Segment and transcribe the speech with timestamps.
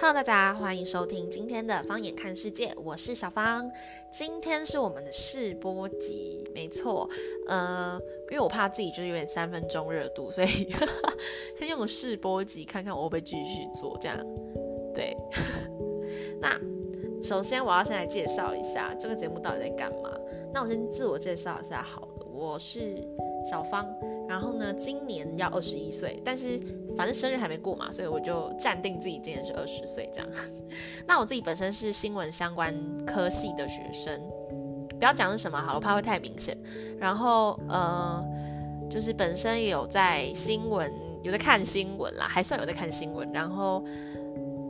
[0.00, 3.68] Hello，大家欢迎收听今天的方眼看世界，我是小方。
[4.12, 7.10] 今天是我们的试播集，没错，
[7.48, 8.00] 呃，
[8.30, 11.12] 因为我怕自己就是有点三分钟热度，所以呵 呵
[11.58, 14.16] 先用试播集看看我会不会继续做这样。
[14.94, 15.16] 对，
[16.40, 16.56] 那
[17.20, 20.16] 首先我要先来介绍一下这个节目到底在干嘛。
[20.54, 23.04] 那我先自我介绍一下好了，我是
[23.50, 23.84] 小方。
[24.28, 26.60] 然后呢，今年要二十一岁，但是
[26.96, 30.28] 反正生日还没过嘛，所以我就暂定自己今年是二十岁这样。
[31.08, 32.74] 那我自己本身是新闻相关
[33.06, 34.20] 科系的学生，
[34.98, 36.56] 不要讲是什么好了，我怕会太明显。
[36.98, 38.22] 然后呃，
[38.90, 40.92] 就是本身有在新闻，
[41.22, 43.32] 有在看新闻啦，还算有在看新闻。
[43.32, 43.82] 然后。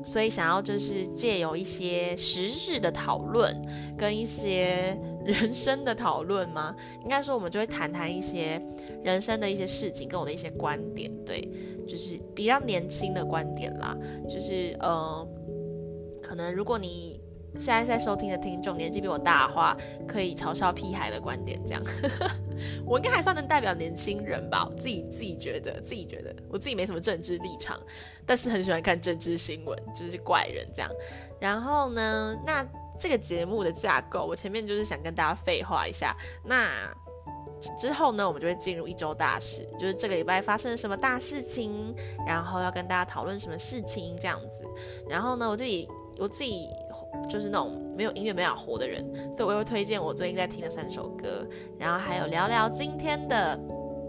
[0.05, 3.55] 所以想要就是借由一些时事的讨论，
[3.97, 6.75] 跟一些人生的讨论吗？
[7.03, 8.61] 应该说我们就会谈谈一些
[9.03, 11.41] 人生的一些事情，跟我的一些观点，对，
[11.87, 13.97] 就是比较年轻的观点啦。
[14.29, 15.27] 就是呃，
[16.23, 17.21] 可能如果你。
[17.59, 21.83] 现在在收听的听众年纪比我大的话，可以嘲笑屁孩的观点，这样，
[22.87, 24.71] 我应该还算能代表年轻人吧？
[24.79, 27.79] 自己自己觉得，自己觉得我自己没什么政治立场，
[28.25, 30.91] 但是很喜欢看政治新闻，就是怪人这样。
[31.41, 32.65] 然后呢，那
[32.97, 36.17] 这个节目的架构，我前面就是想跟大家废话一下。
[36.45, 36.71] 那
[37.77, 41.93] 之后呢，我们就会进入一周大事，就是这个礼拜发生了什么大事情，
[42.25, 44.63] 然后要跟大家讨论什么事情这样子。
[45.09, 46.69] 然后呢，我自己我自己。
[47.29, 51.47] 就是那种没有音乐没法活的人，所以我会推荐我最近在听的三首歌，
[51.79, 53.59] 然后还有聊聊今天的，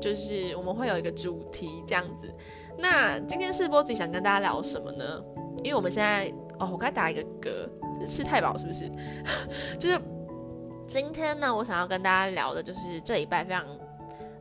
[0.01, 2.29] 就是我们会有一个主题这样子。
[2.77, 5.21] 那今天试播集想跟大家聊什么呢？
[5.63, 8.89] 因为我们现在哦，我该打一个嗝，吃太饱是不是？
[9.79, 9.99] 就是
[10.87, 13.65] 今天呢，我想要跟大家聊的就是这礼拜非常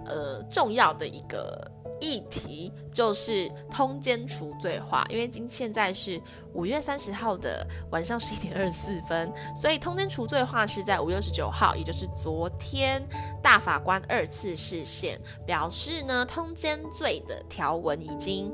[0.05, 1.71] 呃重要的一个。
[2.01, 6.21] 议题就是通奸除罪化，因为今现在是
[6.53, 13.03] 五月三十号的晚上十一点二十四分，所以通奸除罪化是在五月二十九号，也就是昨天，
[13.43, 18.53] 大法官二次释宪，表示呢通奸罪的条文已经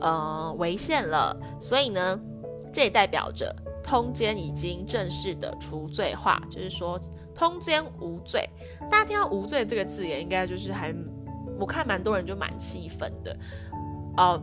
[0.00, 2.18] 呃违宪了，所以呢
[2.72, 7.00] 这也代表着通奸已经正式的除罪化，就是说
[7.34, 8.48] 通奸无罪。
[8.90, 10.94] 大家听到无罪这个字眼，应该就是还。
[11.58, 13.36] 我看蛮多人就蛮气愤的，
[14.16, 14.40] 哦，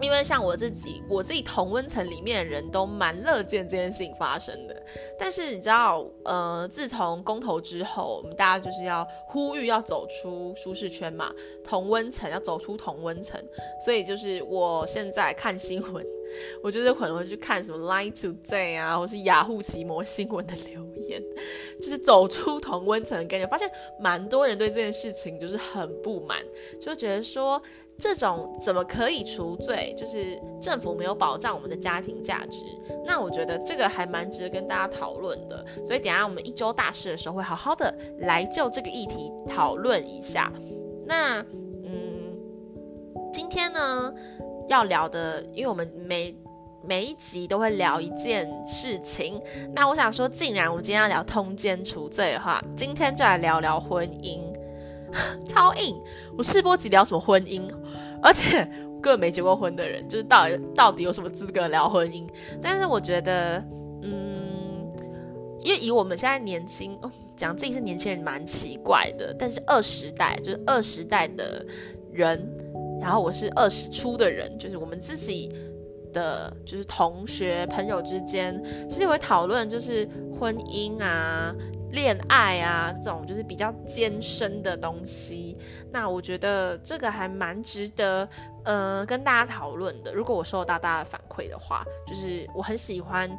[0.00, 4.82] 因为像我自己，我自己同温层里面的人都蛮乐见这件事情发生的。
[5.18, 11.32] 但是你知道，呃，自从公投之后，我们大家就是要呼吁要走出舒适圈嘛，
[11.64, 13.40] 同温层要走出同温层，
[13.84, 16.06] 所以就是我现在看新闻，
[16.62, 21.22] 我就是可能会去看什么 Line Today 啊，或是雅虎奇摩新闻的留言，
[21.80, 26.38] 就是走出同温层的概念，发现蛮多人对这件事情就是很不满，
[26.80, 27.60] 就觉得说
[27.96, 29.94] 这种怎么可以除罪？
[29.96, 32.62] 就是政府没有保障我们的家庭价值。
[33.04, 40.52] 那我觉得这个还蛮值得跟大家讨论的，所以等下我们一周大事的时候会好好的来就这个议题讨论一下。
[41.06, 41.40] 那
[41.84, 42.36] 嗯，
[43.32, 44.14] 今天呢
[44.68, 46.36] 要聊的，因为我们每
[46.86, 49.40] 每一集都会聊一件事情，
[49.74, 54.40] 那我想说，既然我们今天要聊通奸除罪的话，今天就来聊聊婚姻，
[55.48, 56.00] 超硬！
[56.36, 57.62] 我试播集聊什么婚姻？
[58.22, 58.64] 而且
[59.00, 62.26] 根本没结过婚的人，就是到底到底有什么资格聊婚姻？
[62.60, 63.58] 但是我觉得，
[64.02, 64.90] 嗯，
[65.60, 66.98] 因为以我们现在年轻，
[67.36, 71.64] 讲自己是年轻人蛮奇怪的，但是二十代就是二十代的
[72.12, 72.57] 人，
[73.00, 75.50] 然后我是二十出的人，就是我们自己。
[76.10, 81.54] 的就是同学朋友之间，其实会讨论就是婚姻啊、
[81.90, 85.54] 恋爱啊这种就是比较艰深的东西。
[85.92, 88.26] 那我觉得这个还蛮值得
[88.64, 90.10] 呃跟大家讨论的。
[90.14, 93.30] 如果我收到大家的反馈的话，就是我很喜欢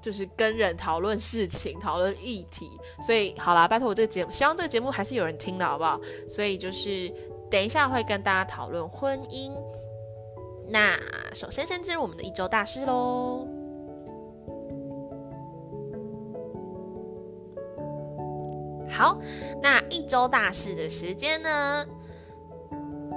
[0.00, 2.70] 就是跟人讨论事情、讨论议题。
[3.04, 6.00] 所以好啦，拜托我这个节目，希望这个节目还是有人听的好不好？
[6.28, 7.12] 所以就是
[7.50, 9.52] 等一下会跟大家讨论婚姻。
[10.68, 10.96] 那
[11.34, 13.46] 首先先进入我们的一周大事喽。
[18.88, 19.18] 好，
[19.62, 21.86] 那一周大事的时间呢？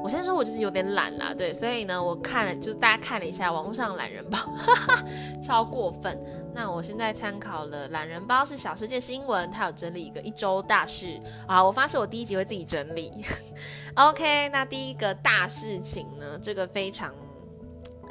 [0.01, 5.04] 我先说，我就是有点懒啦，对，所以呢，我看了，就是大家看了一下网络上懒人包，哈哈，
[5.44, 6.18] 超过分。
[6.54, 11.63] 那我现在参考了懒人包是小世界新闻，它有整理一个一周大事啊。
[11.63, 13.12] 我发誓我第一集会自己整理。
[13.96, 17.13] OK，那第一个大事情呢，这个非常。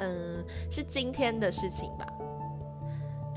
[0.01, 2.05] 嗯，是今天的事情吧？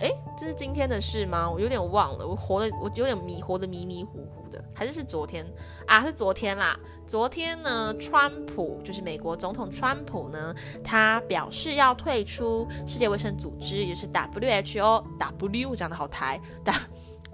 [0.01, 1.49] 哎，这是今天的事吗？
[1.49, 5.47] 我有点忘了，我活的我有点迷，活的迷迷糊糊的，还是是昨天
[5.87, 6.05] 啊？
[6.05, 6.79] 是昨天啦。
[7.07, 16.41] 昨天呢，川普就是美国总统川普呢，他表示要退出世界卫生组织，也是 WHO，W 讲的好台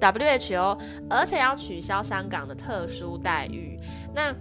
[0.01, 0.79] ，WHO，
[1.09, 3.79] 而且要取消香港的特殊待遇。
[4.15, 4.35] 那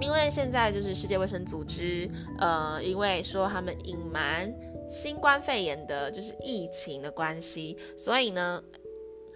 [0.00, 4.52] 因为现在就是世界卫生组织，呃，因为说他们隐瞒。
[4.90, 8.62] 新冠肺炎的就是疫情的关系，所以呢，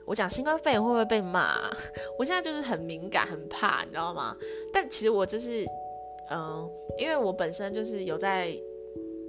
[0.07, 1.71] 我讲新冠肺炎会不会被骂？
[2.19, 4.37] 我现在就是很敏感，很怕，你知道吗？
[4.73, 5.65] 但其实我就是，
[6.31, 6.69] 嗯、
[6.99, 8.55] 因为我本身就是有在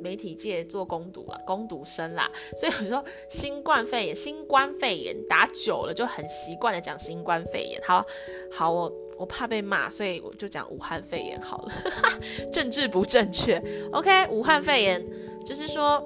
[0.01, 7.81] 媒体界做攻读啦，攻读生啦，所以有时候新冠肺炎、新冠肺炎打久了就很习惯的讲新冠肺炎。
[7.83, 8.05] 好，
[8.51, 11.73] 好，我我怕被骂，所以我就讲武汉肺炎好了，
[12.51, 13.61] 政治不正确。
[13.91, 15.05] OK，武汉肺炎。
[15.45, 16.03] 就是说，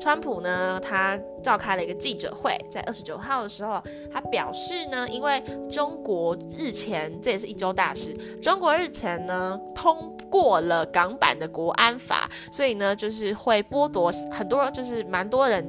[0.00, 3.82] 川普呢，他召开了一个记者会，在二十九号的时候，
[4.12, 15.64] 他表示呢，因为中国日前，这也是一周大事，中国日前呢通过了港版的国安法，所以呢，就是会剥夺很多，就是蛮多人，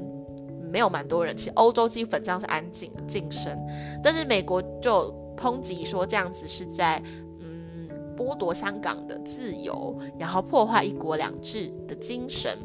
[0.71, 3.57] 没有蛮多人，其实欧洲基本上是安静晋升，
[4.03, 7.01] 但是美国就抨击说这样子是在
[7.39, 7.87] 嗯。
[8.17, 12.57] 剥夺香港的自由，然后破坏一国两制的精神，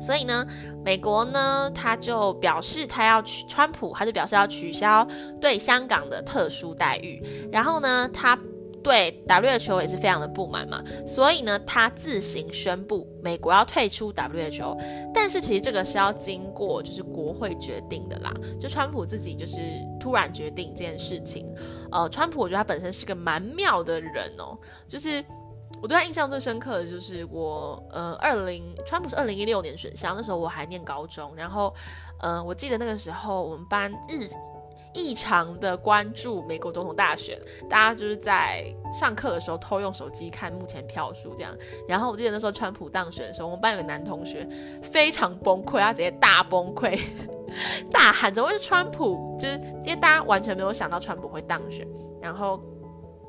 [0.00, 0.46] 所以呢，
[0.84, 5.06] 美国呢，他就表示他要取川普，他就表示要取消
[5.40, 7.22] 对香港的特殊待遇，
[7.52, 8.38] 然后呢，他。
[8.82, 14.78] 对 WHO 也是非常的不满嘛，所以呢，他自行宣布美国要退出 WHO，
[15.12, 19.56] 但是其实这个是要经过就是国会决定的啦，就川普自己就是
[19.98, 21.52] 突然决定这件事情。
[21.90, 24.56] 呃，川普我觉得他本身是个蛮妙的人哦，
[24.86, 25.20] 就是
[25.82, 31.74] 我对他印象最深刻的就是我呃二零川普是二零一六年选上，那时候我还念高中，然后
[32.20, 34.28] 呃我记得那个时候我们班日。
[34.98, 37.38] 异常的关注美国总统大选，
[37.68, 38.64] 大家就是在
[38.94, 41.54] 上课的时候偷用手机看目前票数这样。
[41.86, 44.48] 然后我记得那时候川普当选的时候，我们班有个男同学
[44.82, 46.98] 非常崩溃，他直接大崩溃，
[47.92, 51.86] 大喊着：“我是川普！”就是因为大家完全没有想到川普会当选，
[52.22, 52.58] 然后。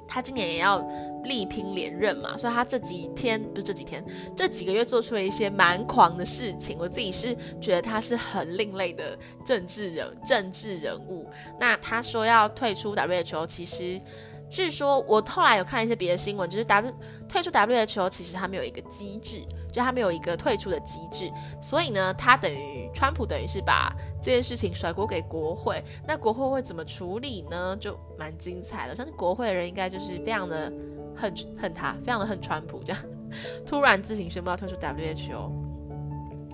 [0.07, 0.79] 他今年也要
[1.23, 4.03] 力拼连任嘛，所以他这几天不是这几天，
[4.35, 6.77] 这几个月做出了一些蛮狂的事情。
[6.79, 11.29] 我自己是觉得他是很另类的政治人政治人物。
[11.59, 14.01] 那他说要退出 WHO，其实
[14.49, 16.93] 据说我后来有看一些别的新闻，就是 W
[17.27, 19.45] 退出 WHO，其实他没有一个机制。
[19.69, 21.31] 就他没有一个退出的机制，
[21.61, 23.93] 所以呢，他等于川普等于是把
[24.27, 25.81] 这件事情甩锅给国会。
[26.05, 27.77] 那国会会怎么处理呢？
[27.79, 28.93] 就蛮精彩的。
[28.93, 30.69] 相信国会的人应该就是非常的
[31.15, 33.01] 恨恨他，非常的恨川普，这样
[33.65, 35.49] 突然自行宣布要退出 WHO，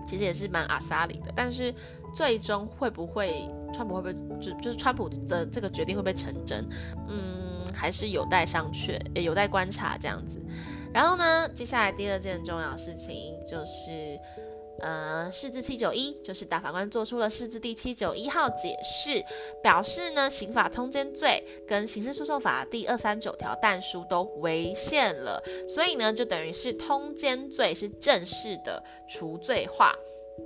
[0.08, 1.32] 其实也是蛮阿萨里的。
[1.36, 1.74] 但是
[2.14, 6.64] 最终会不会川普会不会就就是川普的这个决定会不会成真？
[7.08, 10.40] 嗯，还是有待商榷，也有待观察这样子。
[10.94, 14.20] 然后呢，接下来第二件重要事情就是，
[14.84, 19.24] 呃，释字七九一，就是大法官做出了释字第七九一号解释，
[19.62, 29.96] 表示呢，刑法通奸罪跟刑事诉讼法第二三九条但书都违宪了，所以呢，就等于是通奸罪是正式的除罪化。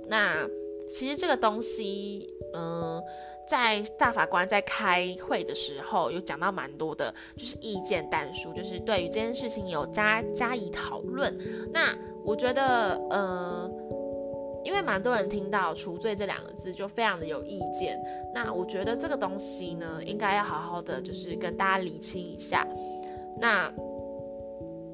[0.08, 0.48] 那
[0.88, 3.02] 其实这个东西，嗯、
[3.48, 11.36] 在大法官在开会的时候，有讲到蛮多的，就是意见但书，就是对于这件事情有加加以讨论。
[11.72, 11.92] 那
[12.24, 13.70] 我觉得，呃，
[14.68, 17.98] 因为蛮多人听到“除罪”这两个字，就非常的有意见。
[18.34, 22.68] 那我觉得这个东西呢，应该要好好的，就是跟大家理清一下。
[23.40, 23.72] 那，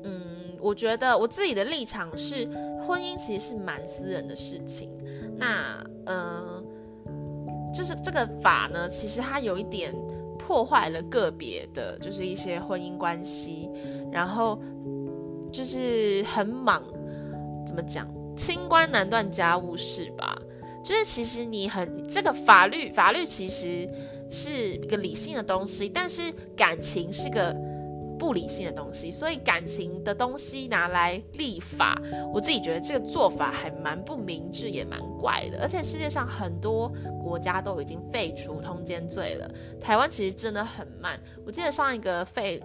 [0.04, 2.48] 嗯，我觉得我自己的立场是，
[2.80, 4.88] 婚姻其实是蛮私人的事情。
[5.36, 6.64] 那，嗯、
[7.74, 9.92] 就是这个法呢，其实它有一点
[10.38, 13.68] 破坏了个别的，就是一些婚姻关系，
[14.12, 14.56] 然后
[15.50, 16.80] 就是很莽，
[17.66, 18.06] 怎么讲？
[18.36, 20.38] 清官难断家务事吧。
[20.84, 23.88] 就是其实你很这个法律，法律其实
[24.30, 27.54] 是一个理性的东西，但是感情是个。
[28.16, 32.00] 不理性的东西，所以感情的东西拿来立法，
[32.32, 35.58] 我自己觉得这个做法还蛮不明智，也蛮怪的。
[35.60, 36.88] 而且世界上很多
[37.20, 39.50] 国家都已经废除通奸罪了，
[39.80, 41.20] 台湾其实真的很慢。
[41.44, 42.62] 我记得上一个废，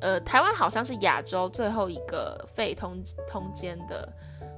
[0.00, 4.08] 呃，台湾好像是亚洲最后一个废通通奸的，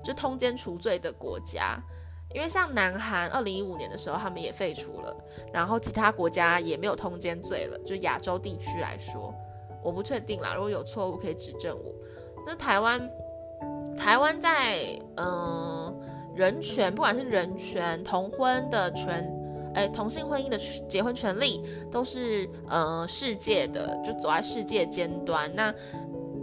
[0.05, 1.81] 就通奸除罪的国家。
[2.35, 5.17] 因为像南韩，二零一五年的时候他们也废除了，
[5.53, 7.79] 然后其他国家也没有通奸罪了。
[7.87, 9.35] 就亚洲地区来说。
[9.83, 11.93] 我不确定啦，如果有错误可以指正我。
[12.47, 12.99] 那台湾，
[13.99, 15.95] 台湾在嗯、
[16.35, 19.31] 人权，不管是人权、同婚的权，
[19.75, 20.57] 诶，同性婚姻的
[20.89, 25.55] 结婚权利都是呃世界的，就走在世界尖端。
[25.55, 25.71] 那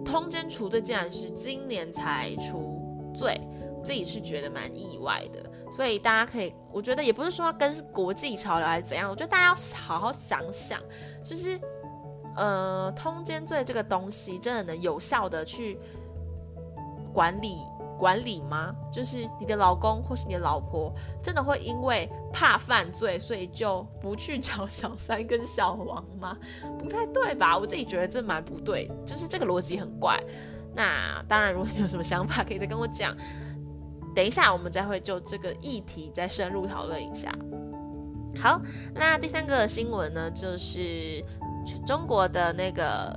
[0.06, 3.42] 通奸除罪竟然是今年才除罪，
[3.84, 5.44] 自己是觉得蛮意外的。
[5.72, 10.80] 所以大家可以，我觉得也不是说要跟国际潮流还是怎样，我觉得大家要好好想想，
[11.24, 11.60] 就是
[12.36, 15.80] 呃，通奸罪这个东西真的能有效的去
[17.14, 17.58] 管理
[17.98, 18.76] 管理吗？
[18.92, 26.38] 就是你的老公或是你的老婆真的会因为怕犯罪，所以就不去找小三跟小王吗？
[26.80, 27.58] 不太对吧？
[27.58, 30.22] 我自己觉得这蛮不对，就是这个逻辑很怪。
[30.74, 33.16] 那当然，如果你有什么想法，可以再跟我讲。
[34.14, 37.32] 等一下，我们再会就这个议题再深入讨论一下。
[38.42, 38.62] 好，
[38.96, 41.24] 那第三个新闻呢，就是
[41.86, 43.12] 中国的那个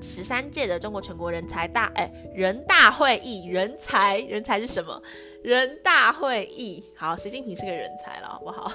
[0.00, 5.02] 十三届的中国全国人才大哎人大会议，人才人才是什么？
[5.42, 6.84] 人大会议。
[6.96, 8.70] 好，习近平是个人才了，好不好？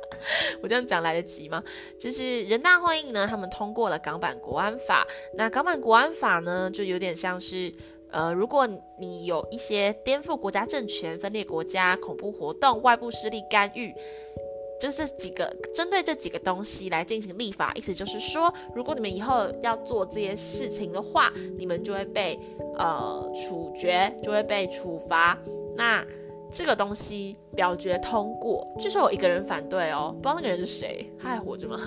[0.62, 1.62] 我这样讲来得及吗？
[1.98, 5.06] 就是人大会议呢，他们通过了港版国安法。
[5.34, 7.72] 那港版国安法呢，就有点像是。
[8.10, 8.66] 呃，如果
[8.98, 13.92] 你有一些颠覆国家政权、分裂国家、恐怖活动、外部势力干预，
[14.80, 22.38] 就是这几个针对这几个东西来进行立法，意思就是说，如果你们以后要做这些事情的话，你们就会被
[22.78, 25.38] 呃处决，就会被处罚。
[25.74, 26.06] 那
[26.50, 31.80] 这个东西表决通过，据说有一个人反对哦，不知道那个人是谁，他还活着吗？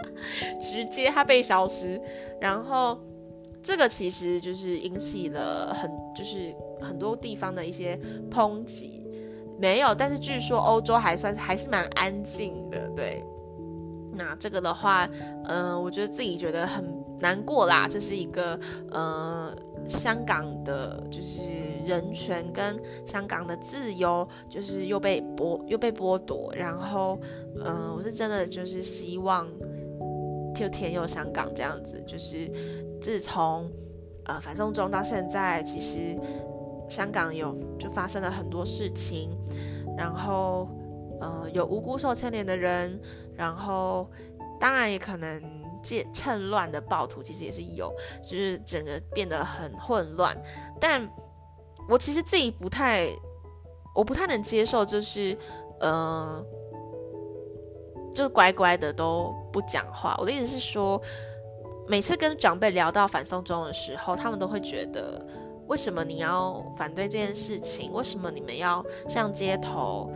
[0.60, 2.00] 直接他被消失，
[2.40, 2.98] 然后。
[3.62, 7.96] 这个其实就是引起了很就是很多地方的一些
[8.28, 9.06] 抨击，
[9.58, 13.24] 没有，但是据说欧洲还算还是蛮安静的，对。
[14.14, 15.08] 那这个的话，
[15.44, 16.84] 嗯、我觉得自己觉得很
[17.20, 18.58] 难过啦，这是一个
[18.90, 19.56] 呃
[19.88, 21.40] 香港的，就是
[21.86, 27.18] 人权跟香港的自由，就是又被剥又被剥夺，然后，
[27.64, 29.48] 嗯、我是真的就是希望
[30.54, 32.50] 就天佑香港这样子，就是。
[33.02, 33.68] 自从
[34.26, 36.16] 呃反送中到现在，其实
[36.88, 39.36] 香港有就发生了很多事情，
[39.98, 40.68] 然后
[41.20, 43.00] 呃有无辜受牵连的人，
[43.34, 44.08] 然后
[44.60, 45.42] 当然也可能
[45.82, 47.92] 借趁乱的暴徒，其实也是有，
[48.22, 50.40] 就是整个变得很混乱。
[50.80, 51.06] 但
[51.88, 53.08] 我其实自己不太，
[53.96, 55.36] 我不太能接受，就是
[55.80, 56.40] 呃，
[58.14, 60.14] 就乖乖的都不讲话。
[60.20, 61.02] 我的意思是说。
[61.92, 65.22] 每次跟长辈聊到反送中的时候，他们都会觉得，
[65.66, 67.92] 为什么你要反对这件事情？
[67.92, 70.10] 为什么你们要上街头？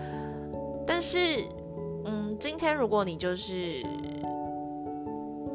[0.87, 1.18] 但是，
[2.06, 3.85] 嗯，今天如果你就是，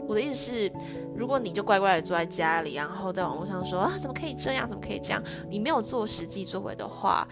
[0.08, 0.72] 我的意思是，
[1.16, 4.70] 如果你就乖乖的坐在家里，然后在网络上说啊，怎么可以这样？
[4.70, 5.24] 怎么可以这样？
[5.50, 7.28] 你没有做实际作为的话，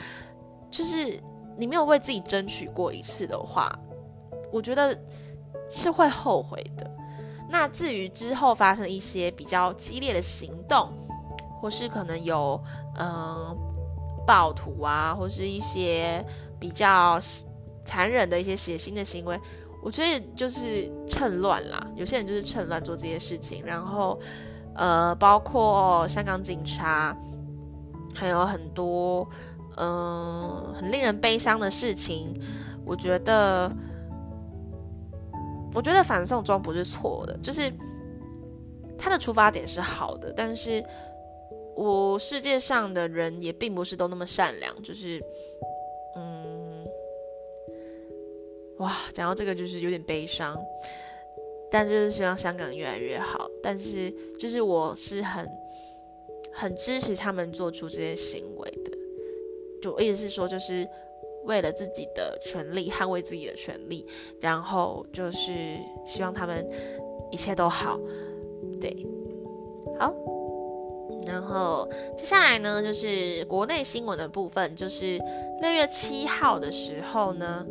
[0.71, 1.15] 就是
[1.59, 3.71] 你没有为自己争取过一次的话，
[4.51, 4.99] 我觉得
[5.69, 6.98] 是会后悔的。
[7.51, 10.87] 那至于之后发生一些比较激烈的行动，
[11.59, 12.61] 或是可能有
[12.99, 13.57] 嗯、
[14.27, 16.23] 暴徒啊，或是一些
[16.59, 17.19] 比较
[17.83, 19.39] 残忍的一些血腥的行为，
[19.83, 21.85] 我觉得就是趁乱啦。
[21.95, 24.19] 有些人就是趁乱做这些事情，然后
[24.75, 27.17] 呃，包括香港警察，
[28.13, 29.27] 还有很多
[29.77, 32.39] 嗯、很令人悲伤的事情，
[32.85, 33.71] 我觉得。
[35.73, 37.71] 我觉得反送中不是错的，就是
[38.97, 40.83] 他的出发点是好的，但是
[41.75, 45.23] 我世界上的人也并不是都那么善良，就是，
[46.15, 46.85] 嗯，
[48.79, 50.59] 哇，讲到这个就是有点悲伤，
[51.71, 55.47] 但就是希望香港越来越好，但是就是我是很
[56.51, 58.91] 很支持他们做出这些行为的，
[59.81, 60.87] 就意思是说就是。
[61.45, 64.05] 为了自己的权利，捍卫自己的权利，
[64.39, 66.67] 然后就是希望他们
[67.31, 67.99] 一切都好，
[68.79, 69.05] 对，
[69.99, 70.13] 好，
[71.25, 75.19] 然后接下来呢，就是国内新闻的部分，就是
[75.61, 77.65] 六月七号的时候呢。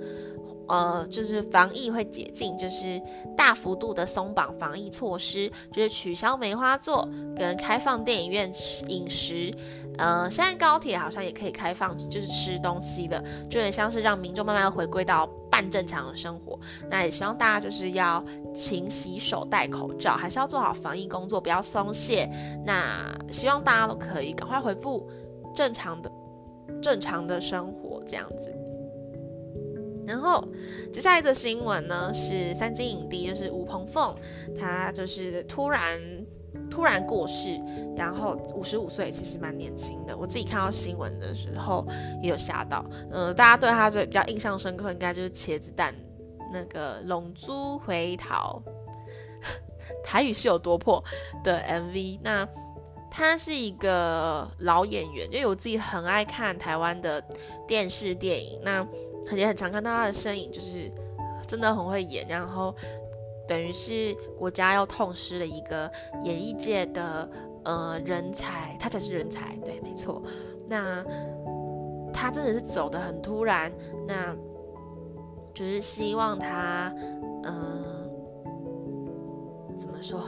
[0.70, 3.00] 呃，就是防疫会解禁，就是
[3.34, 8.52] 大幅度的松绑防疫措施，就是取消梅花座跟开放电影院
[8.86, 9.50] 饮食。
[9.98, 16.58] 呃，现在高铁好像也可以开放，就是吃东西了，就有点像是让民众慢慢回归到半正常的生活。
[16.88, 18.24] 那也希望大家就是要
[18.54, 22.30] 勤洗手、戴口罩，还是要做好防疫工作，不要松懈。
[22.64, 25.10] 那希望大家都可以赶快恢复
[25.54, 26.10] 正常的、
[26.80, 28.54] 正常的生活，这样子。
[30.06, 30.42] 然后，
[30.90, 34.14] 接下来的新闻呢是三金影帝，就是吴鹏凤，
[34.58, 36.00] 他就是突然
[36.78, 37.60] 突然过世，
[37.96, 40.16] 然后五十五岁，其实蛮年轻的。
[40.16, 41.84] 我自己看到新闻的时候
[42.22, 42.84] 也有吓到。
[43.10, 45.92] 嗯、大家对他最比较印象深刻，应该就是茄子蛋
[46.52, 48.62] 那个龙珠回逃，
[50.06, 51.02] 台语是有多破
[51.42, 52.20] 的 MV。
[52.22, 52.48] 那
[53.10, 57.20] 他是一个老演员，因为我自己很爱看台湾的
[57.66, 58.86] 电视电影，那
[59.32, 60.88] 也很常看到他的身影，就是
[61.48, 62.72] 真的很会演，然后
[63.48, 65.90] 等于是国家又痛失了一个
[66.22, 67.28] 演艺界的
[67.64, 70.22] 呃人才，他才是人才，对，没错。
[70.68, 71.02] 那
[72.12, 73.72] 他真的是走得很突然，
[74.06, 74.36] 那
[75.54, 76.94] 就是希望他，
[77.44, 78.06] 嗯、
[79.78, 80.20] 怎么说？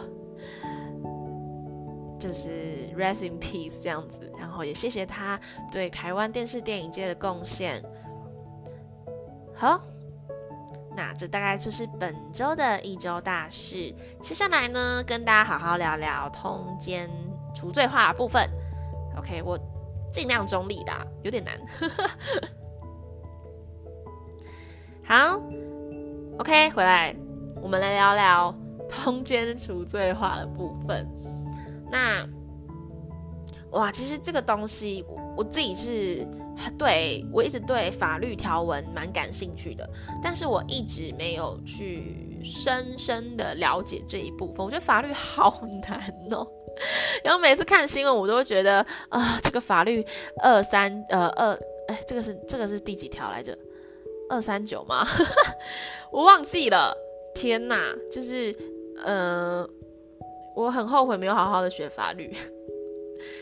[2.19, 2.51] 就是
[2.99, 5.41] rest in peace 这样子，然后也谢谢他
[5.73, 7.83] 对台湾电视电影界的贡献。
[9.55, 9.83] 好，
[10.97, 13.95] 那这大概就是本周的一周大事。
[14.21, 17.09] 接下来呢，跟大家好好聊聊通奸
[17.55, 18.49] 除罪化的部分。
[19.17, 19.59] OK，我
[20.13, 20.93] 尽量中立的，
[21.23, 21.55] 有点难。
[25.05, 25.41] 好
[26.39, 27.15] ，OK，回来，
[27.61, 28.55] 我们来聊聊
[28.89, 31.09] 通奸除罪化的部分。
[31.91, 32.25] 那，
[33.73, 36.27] 哇，其实这个东西我，我自己是
[36.77, 39.89] 对我一直对法律条文蛮感兴趣的，
[40.23, 44.65] 但是我一直没有去深深的了解这一部分。
[44.65, 45.99] 我觉得法律 好难
[46.31, 46.47] 哦，
[47.25, 50.05] 然后每次看新闻，我都会觉得啊、这个法律
[50.43, 51.53] 二三呃二，
[51.89, 53.57] 哎，这个是这个是第几条来着？
[54.29, 55.07] 二三九吗？
[56.13, 56.95] 我忘记了。
[57.35, 58.55] 天哪，就是
[59.05, 59.67] 呃。
[60.57, 62.37] 我很后悔没有好好的学法律，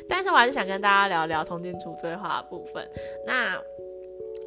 [0.08, 2.88] 但是我还是想跟大家聊聊通奸除罪化的部分。
[3.26, 3.56] 那，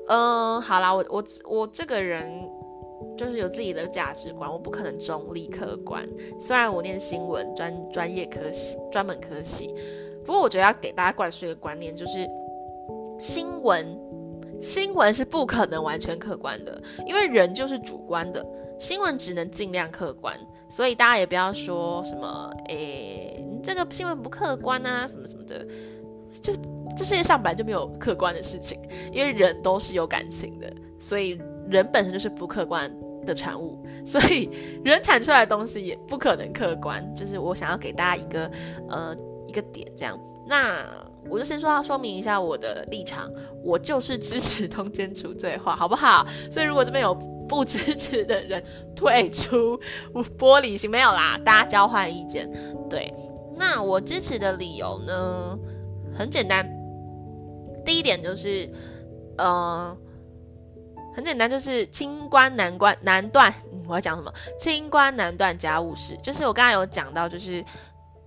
[0.07, 2.49] 嗯、好啦，我我我这个人
[3.17, 6.07] 就是有自己的价值观，我不可能中立客观。
[6.39, 9.73] 虽然我念新闻专专业科系，专门科系，
[10.25, 12.27] 不过我觉得要给大家灌输一个观念，就是
[13.19, 13.99] 新闻
[14.61, 18.45] 新闻是不可能完全客观的，因为人就是主观的，
[18.79, 20.35] 新闻只能尽量客观。
[20.69, 25.65] 所以大家也不要说什么，诶，这个新闻不客观啊，什么什么的，
[26.31, 26.59] 就是
[26.97, 28.79] 这世界上本来就没有客观的事情，
[29.11, 32.93] 因为人都是有感情的，所以人本身就是不客观
[33.25, 34.49] 的产物，所以
[34.83, 37.03] 人产出来的东西也不可能客观。
[37.15, 38.51] 就是我想要给大家一个
[38.89, 39.15] 呃
[39.47, 40.85] 一个点，这样，那
[41.29, 43.31] 我就先说要说明一下我的立场，
[43.63, 46.25] 我就是支持通奸除罪化，好不好？
[46.49, 47.15] 所以如果这边有。
[47.51, 48.63] 不支持的人
[48.95, 49.77] 退出
[50.39, 52.49] 玻璃心，没有啦，大家交换意见。
[52.89, 53.13] 对，
[53.61, 55.55] 那我支持的理由呢，
[56.11, 56.67] 很简单，
[57.85, 58.67] 第一点就是，
[59.37, 59.95] 呃，
[61.13, 63.53] 很简单，就是清官难断难断。
[63.87, 64.33] 我要讲什么？
[64.57, 67.63] 清官难断家务事，就是我刚才有讲到，就是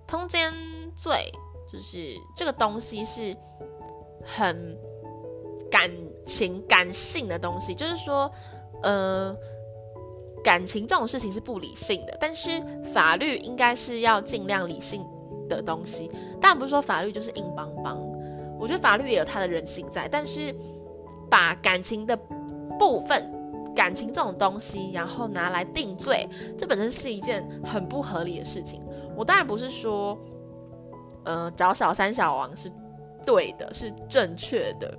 [0.07, 0.53] 通奸
[0.95, 1.29] 罪，
[1.69, 3.35] 就是这个东西是
[4.23, 4.77] 很
[5.69, 5.91] 感
[6.25, 8.31] 情感性的东西，就是说。
[8.83, 9.35] 呃，
[10.43, 12.61] 感情这种事情是不理性的，但是
[12.93, 15.03] 法律应该是要尽量理性
[15.47, 16.09] 的东西。
[16.41, 17.99] 当然不是说法律就是硬邦邦，
[18.59, 20.07] 我觉得法律也有它的人性在。
[20.07, 20.53] 但是
[21.29, 22.17] 把感情的
[22.77, 23.31] 部分，
[23.75, 26.27] 感情这种东西，然后拿来定罪，
[26.57, 28.81] 这本身是一件很不合理的事情。
[29.15, 30.17] 我当然不是说，
[31.23, 32.71] 呃，找小三小王是
[33.25, 34.97] 对的，是正确的，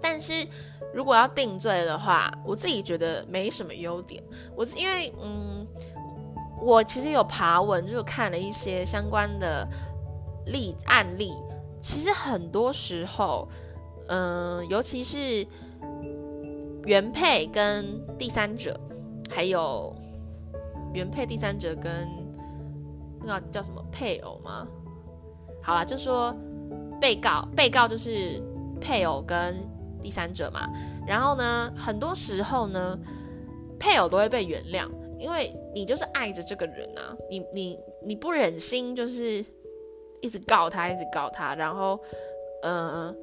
[0.00, 0.46] 但是。
[0.94, 4.24] 如果要定罪的话，我自己觉得没什么优点。
[4.56, 5.64] 我因为嗯，
[6.60, 9.66] 我其实有爬文，就是看了一些相关的
[10.46, 11.32] 例案例。
[11.80, 13.48] 其实很多时候，
[14.08, 15.46] 嗯、尤其是
[16.84, 17.84] 原配跟
[18.16, 18.78] 第三者，
[19.30, 19.94] 还有
[20.92, 22.08] 原配、第三者跟
[23.22, 24.66] 那个叫什么配偶吗？
[25.62, 26.34] 好啦，就说
[27.00, 28.42] 被告，被告就是
[28.80, 29.56] 配偶跟。
[30.00, 30.60] 第三者嘛，
[31.04, 32.96] 然后呢，很多时候呢，
[33.80, 39.44] 配偶都会被原谅，因为你就是爱着这个人啊，你你你不忍心就是
[40.20, 41.98] 一直告他，一直告他，然后，
[42.62, 43.14] 呃，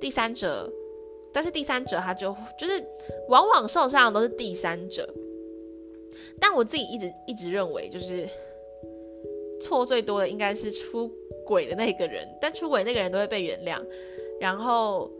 [0.00, 0.70] 第三者，
[1.32, 2.84] 但是第三者他就就是
[3.28, 5.08] 往往受伤的都是第三者，
[6.40, 8.28] 但我自己一直一直认为，就是
[9.60, 11.10] 错最多的应该是出
[11.46, 13.82] 轨的那个人，但出轨那个人都会被原谅，
[14.40, 15.10] 然后。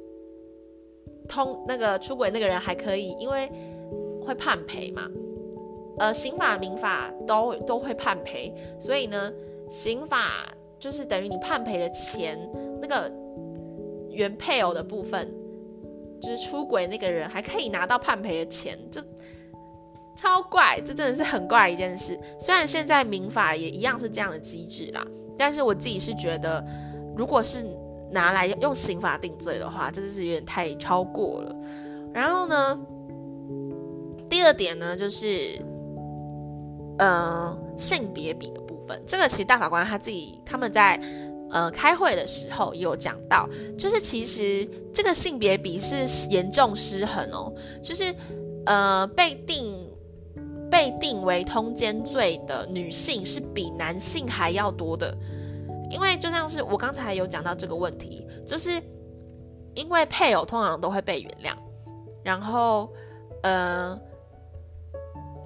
[1.29, 3.49] 通那个出轨那个人还可以，因为
[4.27, 5.09] 会判赔嘛，
[5.99, 9.33] 呃，刑法、民法都都会判赔，所以呢，
[9.71, 10.47] 刑法
[10.79, 12.39] 就是等于你判赔的钱，
[12.81, 13.13] 那个
[14.11, 15.33] 原配偶的部分，
[16.21, 19.01] 就是出轨那个人还可以拿到判赔的钱，就
[20.17, 22.19] 超怪，这真的是很怪一件事。
[22.39, 26.65] 虽然现在民法也一样是这样的机制啦，但是我自己是觉得，
[27.17, 27.67] 如果是。
[28.15, 31.57] 拿来用刑法定罪的话，真的是有点太超过了。
[32.13, 32.79] 然后呢，
[34.29, 35.59] 第二点呢，就是
[36.99, 41.01] 呃性别比的部分，这个其实大法官他自己他们在
[41.51, 47.53] 呃开会的时候也有讲到，就是其实这个性别比是严重失衡哦，
[47.83, 48.15] 就是
[48.67, 49.75] 呃被定
[50.71, 55.17] 被定为通奸罪的女性是比男性还要多的，
[55.91, 58.71] 因为就像是我刚才有讲到这个问题，就是
[59.75, 61.57] 因为配偶通常都会被原谅，
[62.23, 62.93] 然后
[63.43, 63.99] 呃。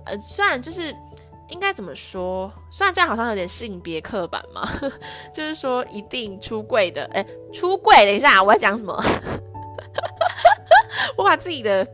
[0.08, 0.94] 呃，虽然就是
[1.50, 4.68] 应该怎么说，虽然这样好像有点性别刻板嘛，
[5.32, 8.94] 就是说一定出柜的，哎，出柜，等一下，我在讲什么？
[11.16, 11.86] 我把自己的，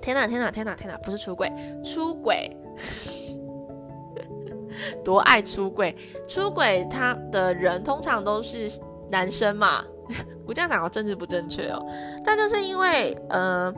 [0.00, 1.52] 天哪，天哪，天哪，天哪，不是出柜，
[1.84, 2.50] 出轨，
[5.04, 5.94] 多爱出柜，
[6.26, 8.70] 出轨他的人通常都是
[9.10, 9.84] 男生嘛，
[10.46, 11.84] 我这样讲，我政治不正确哦，
[12.24, 13.72] 但就是因为，呃。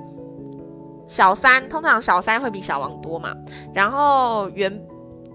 [1.13, 3.37] 小三通常小三会比小王多嘛，
[3.75, 4.87] 然后原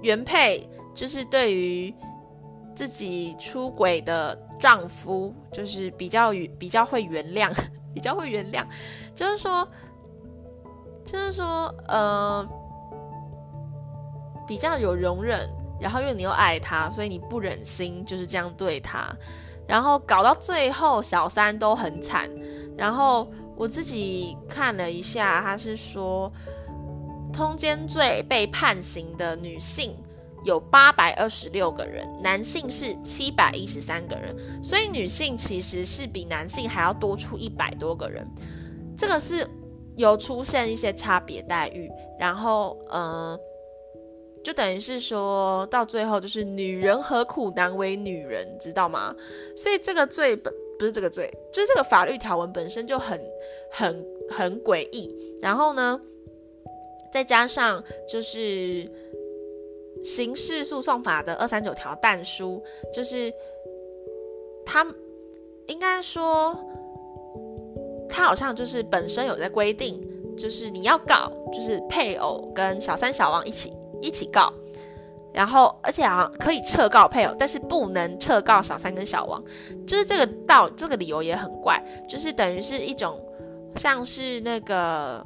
[0.02, 1.94] 原配就是对于
[2.76, 7.56] 自己出轨的丈夫，就是比较比较会原谅，
[7.94, 8.66] 比较会原谅，
[9.13, 9.70] 就是说
[11.06, 12.44] 就是说呃
[14.48, 15.48] 比较有容忍，
[15.80, 19.16] 然后因为你又爱他，所以你不忍心就是这样对他，
[19.68, 22.28] 然后搞到最后小三都很惨，
[22.76, 23.28] 然后。
[23.58, 26.32] 我自己看了一下，他是说，
[27.34, 29.96] 通奸罪被判刑的女性
[30.46, 38.26] 有八百二十六个人，男性是七百一十三个人，所以女性其实是比男性还要多出一百多个人。
[38.96, 39.48] 这个是
[39.96, 41.89] 有出现一些差别待遇，
[42.20, 43.36] 然后，嗯、
[44.43, 49.15] 就等于是说到最后就是女人何苦难为女人，知道吗？
[49.56, 50.54] 所以这个罪本。
[50.78, 53.20] 不是这个罪，就是这个法律条文本身就很、
[53.72, 55.13] 很、很诡异。
[55.42, 56.00] 然后呢，
[57.12, 58.90] 再加上就是
[60.04, 62.63] 刑事诉讼法的二三九条但书，
[62.94, 63.32] 就是
[64.66, 64.86] 他
[65.68, 66.58] 应该说，
[68.10, 70.02] 他好像就是本身有在规定，
[70.38, 74.54] 就是你要告，就是配偶跟小三、小王一起一起告。
[75.34, 79.44] 然后，而且好像可以撤告配偶，但是不能撤告小三跟小王，
[79.86, 83.22] 就是这个道这个理由也很怪，就是等于是一种
[83.76, 85.24] 像是那个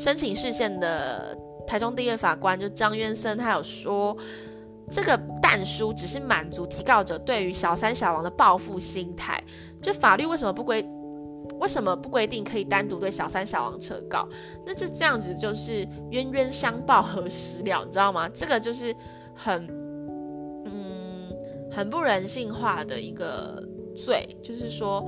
[0.00, 4.16] 申请释宪的台中地院法官就张渊森，他有说
[4.90, 9.40] 这个但书只是满足提告者对于小三小王的报复心态，
[9.80, 10.84] 就法律为什么不规
[11.60, 14.28] 为什么不规定可以单独对小三小王撤告？
[14.66, 18.28] 那这这样子就是冤冤相报何时了，你知道吗？
[18.34, 18.92] 这个就是。
[19.36, 19.66] 很，
[20.64, 21.30] 嗯，
[21.70, 23.62] 很不人性化的一个
[23.94, 25.06] 罪，就是说，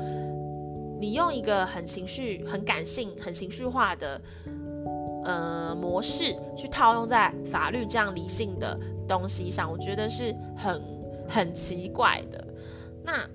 [1.00, 4.20] 你用一个很情绪、很感性、很情绪化的
[5.24, 10.82] 呃模式去套用在法律这样理性的东西上，我觉得是很
[11.28, 12.46] 很奇怪的。
[13.02, 13.26] 那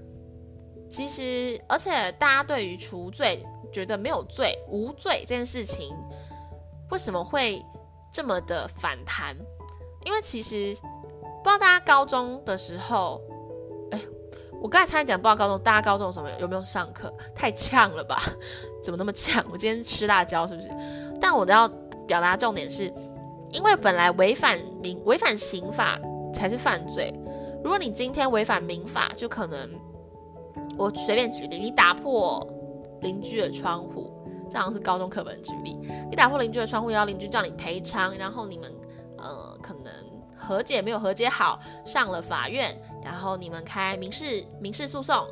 [0.90, 5.92] 其实，而且大家对于除罪觉得没有罪、无罪这件事情，
[6.92, 7.60] 为什么会
[8.12, 9.36] 这么的反弹？
[10.06, 10.76] 因为其实
[11.44, 13.22] 不知道大家高中的时候，
[13.92, 14.00] 哎，
[14.62, 17.14] 我刚才差点讲不知道高中，大家高中什么有没有上课？
[17.34, 18.22] 太呛了吧？
[18.84, 19.44] 怎么那么呛？
[19.52, 20.70] 我今天吃辣椒是不是？
[21.20, 21.68] 但我都要
[22.08, 22.94] 表达重点是，
[23.52, 26.00] 因为本来违反民违反刑法
[26.34, 27.14] 才是犯罪。
[27.64, 29.70] 如果你今天违反民法，就可能
[30.78, 32.46] 我随便举例，你打破
[33.02, 34.12] 邻居的窗户，
[34.50, 38.70] 这好像是高中课本举例，你打破邻居的窗户，要邻居叫你赔偿，然后你们。
[39.24, 39.92] 呃，可能
[40.36, 45.26] 和解没有和解好，上了法院，然后你们开民事民事诉讼，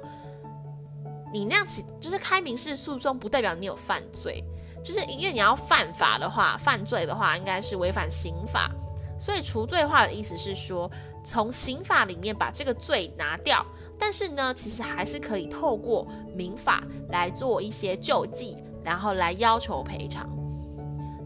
[1.34, 4.42] 你那样起就是开民事诉讼，不代表你有犯罪，
[4.82, 8.72] 就是因为你要犯法的话，犯罪的话应该是违反刑法，
[9.20, 10.90] 所以除罪化的意思是说，
[11.22, 13.66] 从刑法里面把这个罪拿掉，
[14.00, 20.30] 但是呢，其实还是可以透过民法来做一些救济，然后来要求赔偿，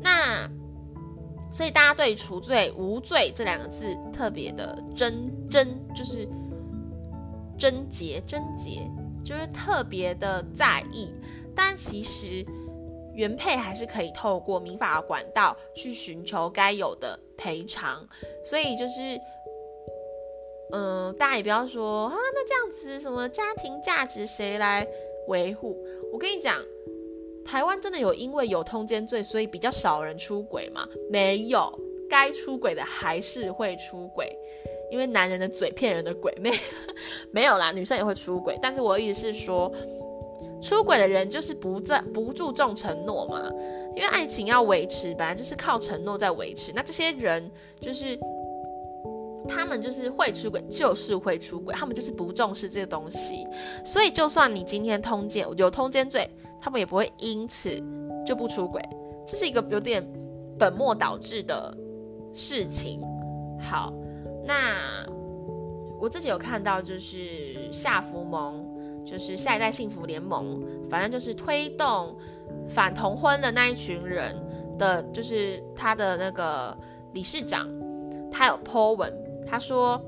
[0.02, 0.50] 那。
[1.56, 5.66] 所以大家对“除罪”“无罪”这两个字特别的贞贞，
[5.96, 6.28] 就是
[7.58, 8.86] 贞洁贞洁，
[9.24, 11.16] 就是特别的在意。
[11.56, 12.46] 但其实
[13.14, 18.06] 原配还是可以透过民法管道去寻求该有的赔偿。
[18.44, 19.18] 所以就是，
[20.74, 24.86] 嗯、大家也不要说啊，那这样子什么家庭价值谁来
[25.30, 25.78] 维护？
[26.12, 26.62] 我跟你讲。
[27.46, 30.86] 台湾真的有因为有通奸罪，所以比较少人出轨吗？
[31.10, 31.72] 没有，
[32.10, 34.36] 该出轨的还是会出轨，
[34.92, 36.52] 因为男人的嘴骗人的鬼，没
[37.32, 38.58] 没有啦，女生也会出轨。
[38.62, 39.72] 但是我的意思是说，
[40.62, 43.50] 出轨的人就是不在不注重承诺嘛，
[43.96, 46.74] 因为爱情要维持，本来就是靠承诺在维持。
[46.74, 48.18] 那这些人就是
[49.48, 53.48] 他们就是会出轨，就是会出轨，他们就是不重视这个东西。
[53.86, 56.28] 所以就算你今天通奸有通奸罪，
[56.66, 57.70] 他们也不会因此
[58.26, 58.82] 就不出轨。
[59.24, 60.04] 这是一个有点
[60.58, 61.72] 本末倒置的
[62.34, 63.00] 事情。
[63.60, 63.94] 好，
[64.44, 65.06] 那
[66.00, 68.66] 我自己有看到，就是夏福盟，
[69.06, 72.18] 就是下一代幸福联盟，反正就是推动
[72.68, 74.36] 反同婚的那一群人
[74.80, 76.76] 的，就是他的那个
[77.14, 77.70] 理事长，
[78.32, 79.14] 他有 po 文，
[79.46, 80.04] 他说，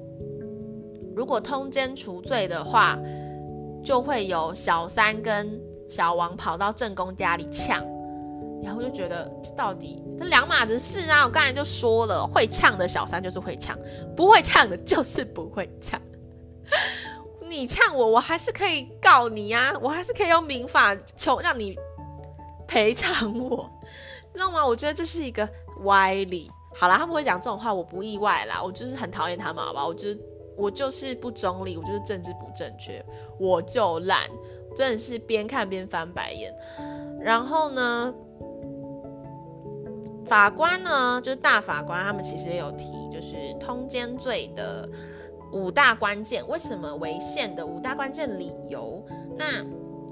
[1.16, 2.98] 如果通奸除罪的话，
[3.84, 7.86] 就会有小三跟小王跑到正宫家里呛。
[8.64, 11.24] 然后就觉得，这到底这两码子事啊！
[11.24, 13.78] 我刚才就说了，会呛的小三就是会呛，
[14.16, 16.02] 不会呛的就是不会呛。
[17.48, 21.78] 你呛我，我还是可以告你啊，我还是可以用民法求让你
[22.68, 23.70] 赔偿我，
[24.34, 24.66] 知道吗？
[24.66, 25.48] 我觉得这是一个
[25.84, 26.52] 歪理。
[26.76, 28.62] 好啦，他们会讲这种话，我不意外啦。
[28.62, 29.86] 我就是很讨厌他们，好吧？
[29.86, 30.20] 我就是
[30.58, 33.06] 我就是不中立，我就是政治不正确，
[33.40, 34.28] 我就烂，
[34.78, 36.54] 真的是边看边翻白眼。
[37.20, 38.14] 然后呢？
[40.26, 44.86] 法官呢，就是大法官，他们其实也有提，就是通奸罪的
[45.54, 49.02] 五大关键，为什么违宪的五大关键理由。
[49.38, 49.64] 那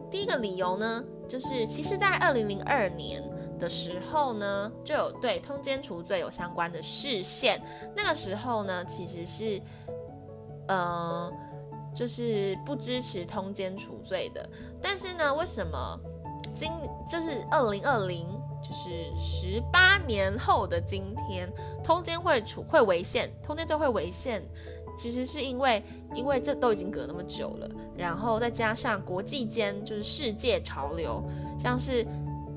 [0.10, 3.21] 第一个理由呢，就是其实在二零零二年
[3.60, 7.62] 的时候呢，就有对通奸除罪有相关的释宪。
[7.93, 9.62] 那个时候呢，其实是，
[10.69, 11.30] 呃，
[11.95, 14.47] 就是不支持通奸除罪的。
[14.81, 15.99] 但是呢，为什么
[16.53, 16.69] 今
[17.10, 18.27] 就是二零二零？
[18.67, 21.47] 就是十八年后的今天，
[21.84, 24.43] 通奸会处会违宪，通奸就会违宪。
[24.97, 25.84] 其实是因为，
[26.15, 31.23] 因为这都已经隔那么久了，然后再加上国际间就是世界潮流，
[31.60, 32.03] 像是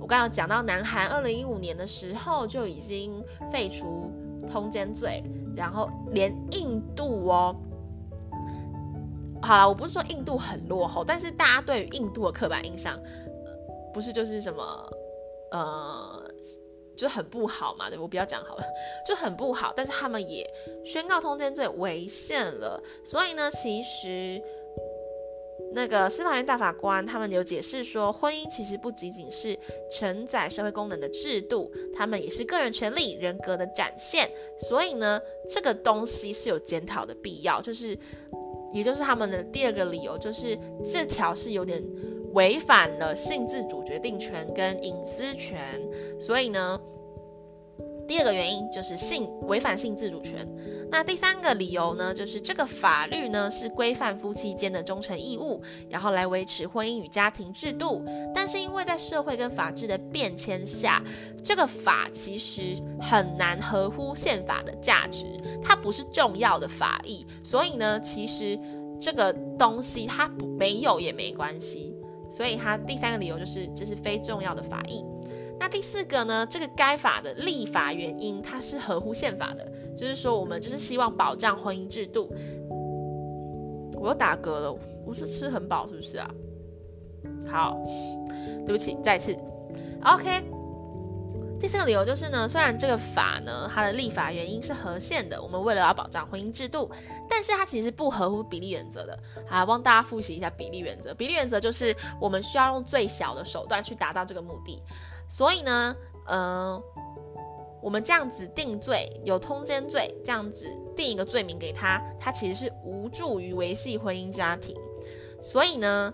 [0.00, 3.22] 我刚刚讲到南韩二零一五年的时候就已经
[3.52, 4.10] 废除
[4.50, 5.22] 通奸罪，
[5.54, 7.54] 然后连印度哦，
[9.42, 12.98] 好了，我不是说印度很落后，但是大家对于印度的刻板印象，
[13.92, 14.62] 不是就是什么。
[15.50, 16.22] 呃，
[16.94, 18.62] 就很不好嘛，对，我不要讲好了，
[19.08, 19.72] 就很不好。
[19.74, 20.46] 但是他们也
[20.84, 24.42] 宣告通奸罪违宪了，所以呢，其实
[25.72, 29.58] 那个司法院大法官他们有解释说，婚姻其实不仅仅是
[29.90, 34.30] 承载社会功能的制度，他们也是个人权利、人格的展现。
[34.68, 37.98] 所以呢，这个东西是有检讨的必要，就是，
[38.72, 41.82] 也就是他们的第二个理由，就是这条是有点。
[42.34, 45.58] 违反了性自主决定权跟隐私权，
[46.20, 46.78] 所以呢，
[48.08, 50.48] 第二个原因就是性违反性自主权。
[50.90, 58.02] 那第三个理由呢，就是这个法律呢是规范夫妻间的忠诚义务，然后来维持婚姻与家庭制度。
[58.34, 61.04] 但是因为在社会跟法治的变迁下，
[61.44, 65.26] 这个法其实很难合乎宪法的价值，
[65.62, 68.58] 它不是重要的法益，所以呢，其实
[68.98, 71.94] 这个东西它不没有也没关系。
[72.30, 75.04] 所以它第三个理由就是这是非重要的法益。
[75.60, 76.46] 那第四个呢？
[76.48, 79.66] 这个该法的立法原因，它是合乎宪法的，
[79.96, 82.32] 就是说我们就是希望保障婚姻制度。
[83.94, 84.72] 我又打嗝了，
[85.04, 86.30] 我是吃很饱是不是啊？
[87.50, 87.76] 好，
[88.64, 89.36] 对不起，再次。
[90.04, 90.44] OK。
[91.60, 96.88] 第四个理由就是呢，虽然这个法呢，它的立法原因是合宪的，我们为了要保障婚姻制度，
[97.28, 99.18] 但是它其实不合乎比例原则的。
[99.48, 101.12] 好，帮大家复习一下比例原则。
[101.12, 104.80] 比例原则就是我们需要用最小的手段去达到这个目的。
[105.28, 105.94] 所以呢，
[106.26, 106.82] 嗯、呃，
[107.82, 114.74] 我们这样子定罪，有通奸罪这样子定一个罪名给他，他其实是无助于维系婚姻家庭。
[115.42, 116.12] 所以呢，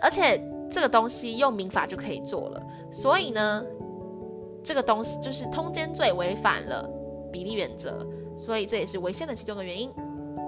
[0.00, 2.66] 而且这个东西用民法就可以做了。
[2.90, 3.64] 所以呢。
[4.64, 6.90] 这个东西就是通奸罪违反了
[7.32, 8.04] 比例原则，
[8.36, 9.88] 所以这也是违宪的其中的原因。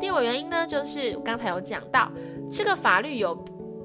[0.00, 2.10] 第二个原因呢，就是刚才有讲到，
[2.50, 3.38] 这个法律有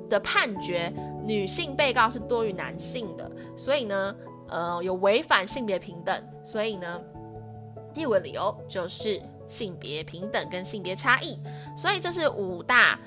[0.09, 0.91] 的判决，
[1.23, 4.15] 女性被告是多于男性的，所以呢，
[4.49, 6.99] 呃，有违反性别平等，所以呢，
[7.93, 11.39] 第五个理由就是性别平等跟性别差异，
[11.77, 12.99] 所以这是五大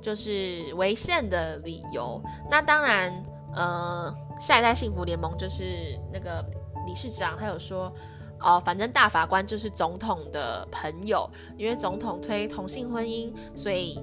[0.00, 2.22] 就是违宪的理由。
[2.50, 3.12] 那当然，
[3.54, 6.44] 呃，下一代幸福联盟就是那个。
[6.86, 7.92] 理事长他有说，
[8.40, 14.02] 哦，反正大法官就是总统的朋友，因为总统推同性婚姻，所以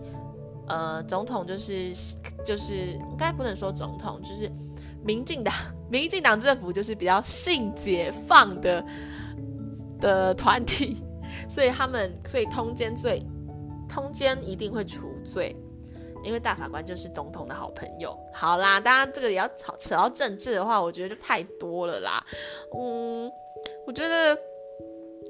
[0.68, 1.92] 呃，总统就是
[2.46, 4.50] 就是应该不能说总统，就是
[5.04, 5.54] 民进党
[5.90, 8.86] 民进党政府就是比较性解放的
[10.00, 10.98] 的团体，
[11.50, 13.24] 所以他们所以通奸罪
[13.88, 15.56] 通奸一定会除罪。
[16.24, 18.18] 因为大法官就是总统的好朋友。
[18.34, 22.22] 好啦，当然这个也要扯扯到政治的话，我觉得就太多了啦。
[22.76, 23.32] 嗯，
[23.86, 24.38] 我觉得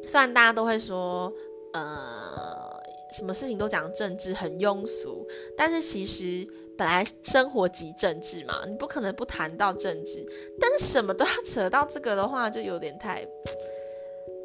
[0.08, 1.32] 虽然大家都会说，
[1.74, 10.26] 呃，什么事情都讲政治很庸俗，但是其实本来生活即政治嘛，你不可能不谈到政治。
[10.60, 13.28] 但是什么都要 扯到这个的话，就有点太。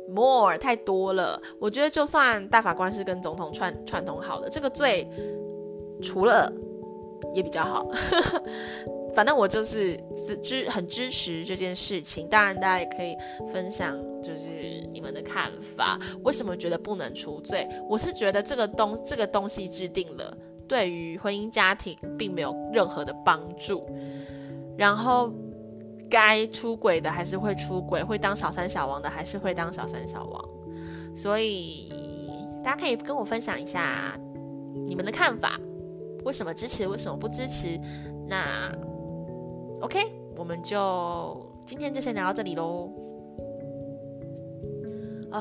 [0.08, 5.08] more 太多了，我觉得就算大法官是跟总统串串通好的，这个罪
[6.02, 6.52] 除了
[7.34, 7.88] 也比较好。
[9.14, 9.96] 反正我就是
[10.42, 13.16] 支很支持这件事情，当然大家也可以
[13.52, 14.40] 分享就是
[14.92, 15.98] 你们的看法。
[16.24, 17.66] 为什么觉得不能除罪？
[17.88, 20.36] 我是觉得这个东这个东西制定了，
[20.72, 23.86] 对于婚姻家庭并没有任何的帮助，
[24.78, 25.30] 然后。
[26.10, 30.48] 该出轨的还是会出轨，会当小三小王的还是会当小三小王，
[31.16, 31.90] 所以
[32.62, 34.14] 大家可以跟我分享一下
[34.86, 35.58] 你们的看法，
[36.22, 37.80] 为什么支持，为什么不支持？
[38.28, 38.70] 那
[39.80, 40.00] OK，
[40.36, 42.92] 我们就今天就先聊到这里喽。
[45.30, 45.40] 啊、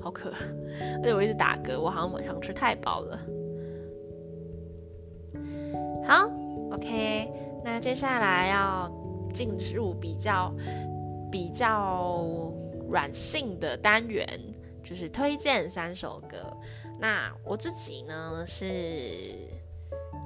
[0.00, 0.32] 好渴，
[1.02, 3.20] 而且我一直打嗝，我好像晚上吃太饱了。
[6.06, 6.28] 好
[6.72, 7.30] ，OK，
[7.64, 8.90] 那接下来要。
[9.34, 10.54] 进入比较
[11.28, 12.24] 比较
[12.88, 14.24] 软性的单元，
[14.84, 16.56] 就是推荐三首歌。
[17.00, 18.70] 那我自己呢是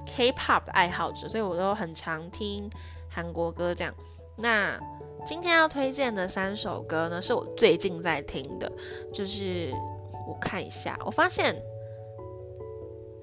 [0.05, 2.69] K-pop 的爱好者，所以我都很常听
[3.09, 3.75] 韩国歌。
[3.75, 3.95] 这样，
[4.37, 4.79] 那
[5.25, 8.71] 今天要推荐的三首歌呢，是我最近在听的，
[9.11, 9.73] 就是
[10.29, 11.57] 我看一下，我发现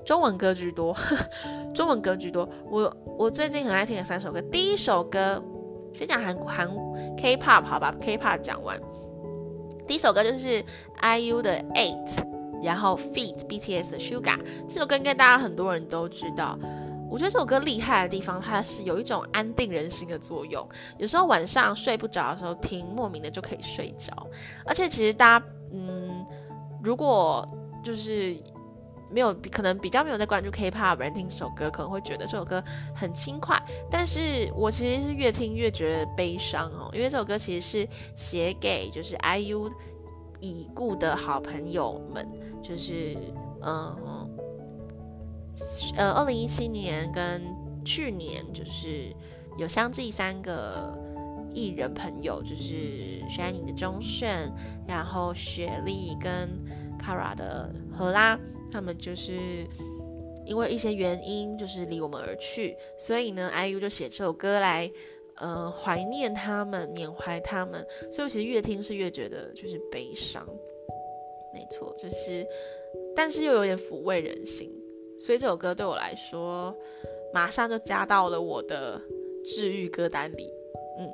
[0.06, 0.96] 中文歌居多，
[1.74, 2.48] 中文歌居多。
[2.70, 5.44] 我我最近很爱听的三首歌，第一首歌。
[5.94, 6.70] 先讲韩韩
[7.18, 8.78] K-pop 好吧，K-pop 讲完，
[9.88, 10.62] 第一首歌就是
[11.02, 12.22] IU 的 Eight，
[12.62, 14.38] 然后 Feat BTS 的 Sugar
[14.68, 16.60] 这首歌应该大家很多人都知道。
[17.10, 20.68] 我觉得这首歌厉害的地方，它是有一种安定人心的作用。
[20.98, 24.28] 有时候晚上睡不着的时候听，莫名的就可以睡着。
[24.66, 26.26] 而且其实大家，嗯，
[26.84, 27.48] 如果
[27.82, 28.36] 就是。
[29.10, 32.64] 没有，可能比较没有在关注 K-pop 人听这首歌，可能会觉得这首歌
[32.94, 33.62] 很轻快。
[33.90, 39.72] 但是我其实是越听越觉得悲伤哦，因为这首歌其实是写给就是 IU
[40.42, 42.28] 已故的好朋友们，
[42.62, 43.16] 就是
[43.62, 44.30] 嗯
[45.96, 47.42] 呃，二零一七年跟
[47.86, 49.16] 去年就是
[49.58, 50.94] 有相继三个
[51.54, 54.52] 艺人朋友，就是 SHINee 的钟鉉，
[54.86, 56.50] 然后雪莉跟
[57.00, 58.38] Kara 的荷拉。
[58.72, 59.34] 他们就是
[60.46, 64.92] 因为一些原因，就是离我们而去，所以呢，IU 就写这首歌来，
[65.36, 67.86] 呃，怀念他们，缅怀他们。
[68.12, 70.46] 所以我其实越听是越觉得就是悲伤，
[71.54, 72.46] 没错，就是，
[73.16, 74.72] 但是又有点抚慰人心。
[75.20, 76.76] 所以这首歌对我来说，
[77.34, 79.02] 马上就加到了我的
[79.44, 80.54] 治愈歌单里。
[81.00, 81.10] 嗯，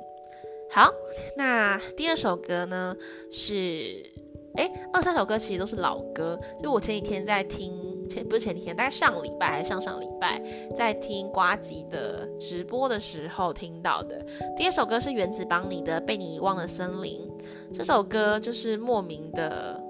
[0.68, 0.92] 好，
[1.36, 2.94] 那第二首歌呢
[3.30, 4.11] 是。
[4.56, 7.72] 哎，二三首歌其实都是老歌，就我前几天在听，
[8.08, 10.42] 前不是前几天，大概上礼拜还是上上礼拜，
[10.76, 14.24] 在听呱吉的直播的时候听到的。
[14.56, 17.20] 第一首歌是原子邦尼的《被你遗忘的森林》，
[17.74, 19.82] 这首歌就是莫名的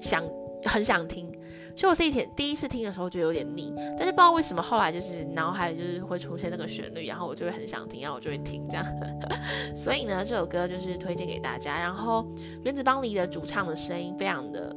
[0.00, 0.24] 想，
[0.64, 1.29] 很想听。
[1.74, 8.84] 就我第一天第一次听的时候，觉得有点腻，但是不知道为什么后来就是脑海里就是会出现那个旋律，然后我就会很想听，然后我就会听这样。
[9.74, 11.78] 所以呢，这首歌就是推荐给大家。
[11.80, 12.26] 然后
[12.64, 14.74] 原子邦里的主唱的声音非常的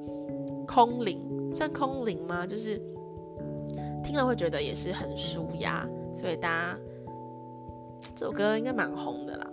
[0.67, 2.47] 空灵，算空灵吗？
[2.47, 2.82] 就是
[4.03, 5.88] 听了会觉得也是很舒压。
[6.15, 6.79] 所以大家
[8.15, 9.49] 这首歌应该蛮红的啦，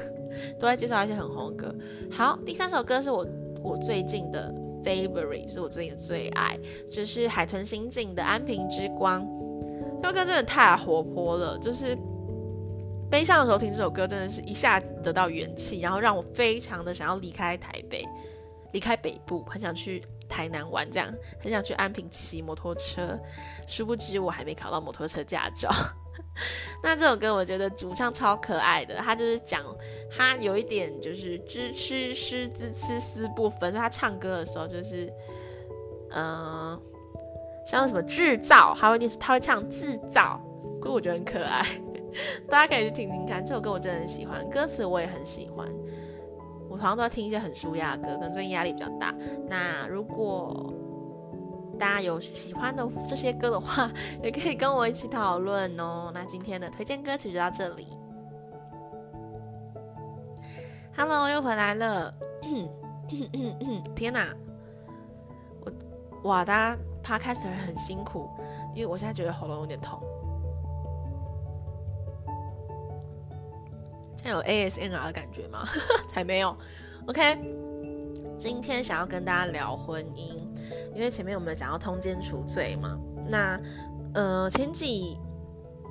[0.58, 1.74] 都在介绍一些很红的歌。
[2.10, 3.26] 好，第三首歌是我
[3.62, 4.54] 我最近的。
[4.84, 6.58] Favorite 是我最近的最爱，
[6.90, 9.24] 就是海豚刑警的《安平之光》。
[10.02, 11.96] 这首歌真的太活泼了，就是
[13.10, 18.04] 悲伤的时候听这首歌，真的是一下子得到元气，然后让我非常的想要离开台北，
[18.72, 23.18] 离开北部，很想去台南玩，这样很想去安平骑摩托车。
[23.66, 25.70] 殊不知我还没考到摩托车驾照。
[26.82, 29.62] 那这首歌我觉得主唱超可爱的，他就是讲
[30.10, 35.12] 他有一点就是知痴诗滋吃思不分，所以他唱歌的时候就是，
[36.10, 36.80] 嗯、
[37.66, 40.40] 像什么制造，他会念他会唱制造，
[40.82, 41.64] 所以我觉得很可爱，
[42.48, 43.44] 大家可以去听听看。
[43.44, 45.68] 这首歌我真的很喜欢，歌词我也很喜欢，
[46.68, 49.14] 我好像都在听一些很舒压的歌，可能最近压力比较大。
[49.48, 50.72] 那如果
[51.78, 53.90] 大家有喜欢的这些歌的话，
[54.22, 56.10] 也可以跟我一起讨论哦。
[56.14, 57.86] 那今天的推荐歌曲就到这里。
[60.96, 62.14] Hello，又回来了。
[63.94, 64.34] 天哪，
[65.64, 65.72] 我
[66.28, 68.28] 哇，大家 Podcaster 很辛苦，
[68.74, 70.00] 因为我现在觉得喉咙有点痛。
[74.16, 75.64] 这有 ASMR 的感觉吗？
[76.08, 76.56] 才没有。
[77.06, 77.63] OK。
[78.38, 80.36] 今天想要跟大家聊婚姻，
[80.94, 82.98] 因为前面我们讲到通奸除罪嘛。
[83.28, 83.60] 那
[84.14, 85.18] 呃，前几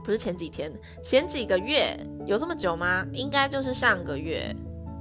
[0.03, 0.71] 不是前几天，
[1.03, 3.05] 前几个月有这么久吗？
[3.11, 4.55] 应该就是上个月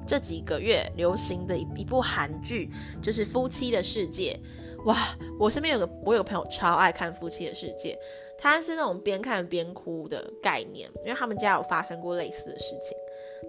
[0.07, 2.71] 这几个月流行的一一部韩剧，
[3.03, 4.39] 就是《夫妻的世界》。
[4.85, 4.97] 哇，
[5.39, 7.95] 我身边有个我有个朋友超爱看《夫妻的世界》，
[8.37, 12.97] 他是那种边看边哭的概念，因为他们家有发生过类似的事情，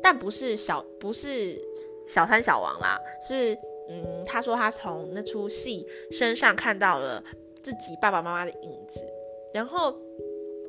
[0.01, 1.59] 但不是小不是
[2.07, 3.57] 小三小王啦，是
[3.89, 7.23] 嗯，他说他从那出戏身上看到了
[7.61, 9.01] 自己爸爸妈妈的影子，
[9.53, 9.95] 然后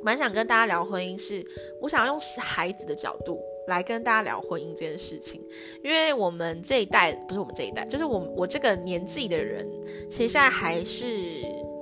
[0.03, 1.45] 蛮想跟大家聊婚姻是，
[1.81, 3.41] 我想要用孩子的角度。
[3.67, 5.43] 来跟大家聊婚姻这件事情，
[5.83, 9.67] 因为我们这一代不是我们这一代，就是我我这个年纪的人，
[10.11, 11.09] 其实现在还是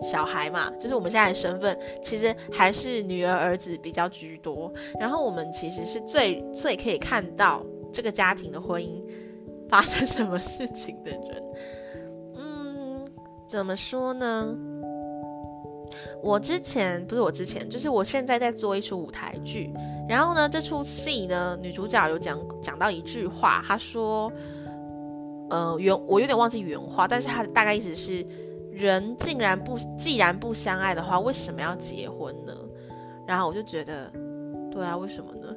[0.00, 4.72] 小孩嘛，就是我们现在的身份其实还是女儿儿子比较居多。
[5.00, 9.02] 然后我们其实是最最可以看到这个家庭的婚姻
[9.72, 11.42] 发生什么事情的人。
[12.36, 13.02] 嗯，
[13.48, 14.54] 怎么说呢？
[16.22, 19.72] 我之前不是我之前，就是我现在在做一出舞台剧，
[20.06, 24.30] 然后呢，这出戏呢，女主角有讲讲到一句话，她说，
[25.48, 28.24] 呃，原我有点忘记原话，但是她大概意思是，
[28.70, 32.54] 人竟然不既然不相爱的话，为什么要结婚呢？
[33.26, 34.12] 然后我就觉得，
[34.72, 35.54] 对啊，为什么呢？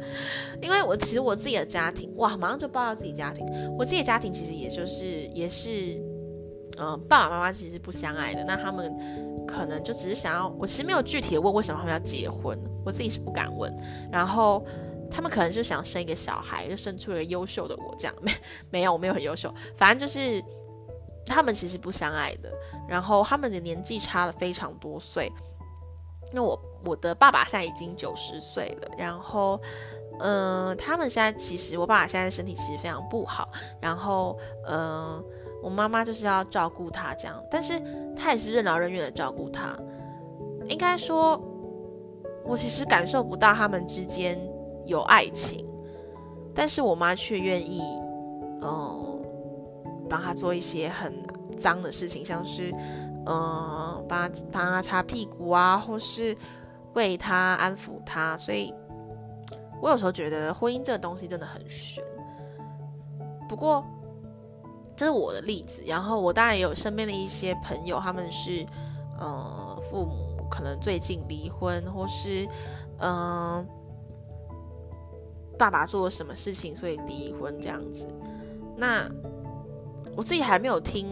[0.60, 3.46] 因为我其实我自己的家庭，哇，马上就爆到自己家庭，
[3.78, 6.02] 我自己的家庭其实也就是也是，
[6.78, 8.92] 嗯、爸爸妈妈其实不相爱的，那他们。
[9.46, 13.72] 可能就只是想要，我其实没有具体的问为什么他们要结婚，我自己是不敢问。
[14.10, 14.66] 然后
[15.08, 18.32] 他们可能就想生一个小孩，就生出了优秀的我这样，没
[18.70, 20.42] 没有，我没有很优秀，反正就是
[21.24, 22.50] 他们其实不相爱的。
[22.88, 25.30] 然后他们的年纪差了非常多岁，
[26.32, 29.60] 那我我的爸爸现在已经九十岁了，然后
[30.18, 33.48] 嗯、他们现在其实我爸爸现在身体其实非常不好，
[33.80, 35.24] 然后嗯。
[35.62, 37.72] 我妈妈就是要照顾他这样，但是
[38.14, 39.76] 他也是任劳任怨的照顾他。
[40.68, 41.42] 应该说，
[42.44, 44.38] 我其实感受不到他们之间
[44.84, 45.66] 有爱情，
[46.54, 47.80] 但是我妈却愿意，
[48.62, 49.20] 嗯，
[50.08, 51.12] 帮他做一些很
[51.58, 52.72] 脏的事情，像是，
[53.26, 56.36] 嗯，帮他帮他擦屁股啊，或是
[56.94, 58.36] 为他安抚他。
[58.36, 58.72] 所以，
[59.82, 62.02] 我有时候觉得婚姻这个东西真的很悬。
[63.48, 63.84] 不过。
[64.98, 68.64] 这是我的例子，然后我当然也有身边的一些朋友，他们是，
[69.18, 72.48] 呃，父母可能最近离婚，或是，
[73.00, 73.62] 嗯、
[75.58, 78.08] 爸爸做了什么事情，所以离婚这样子。
[78.74, 79.06] 那
[80.16, 81.06] 我自己还没有听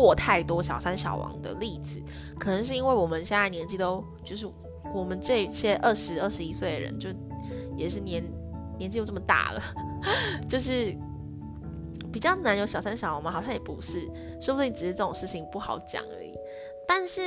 [0.00, 2.00] 过太多小三小王的例子，
[2.38, 4.46] 可能是因为我们现在年纪都就是
[4.94, 7.10] 我们这些二十二十一岁的人，就
[7.76, 8.24] 也是年
[8.78, 9.62] 年纪又这么大了，
[10.48, 10.96] 就是。
[12.12, 13.30] 比较难有小三小王吗？
[13.30, 14.00] 好像也不是，
[14.40, 16.32] 说不定只是这种事情不好讲而已。
[16.88, 17.20] 但是，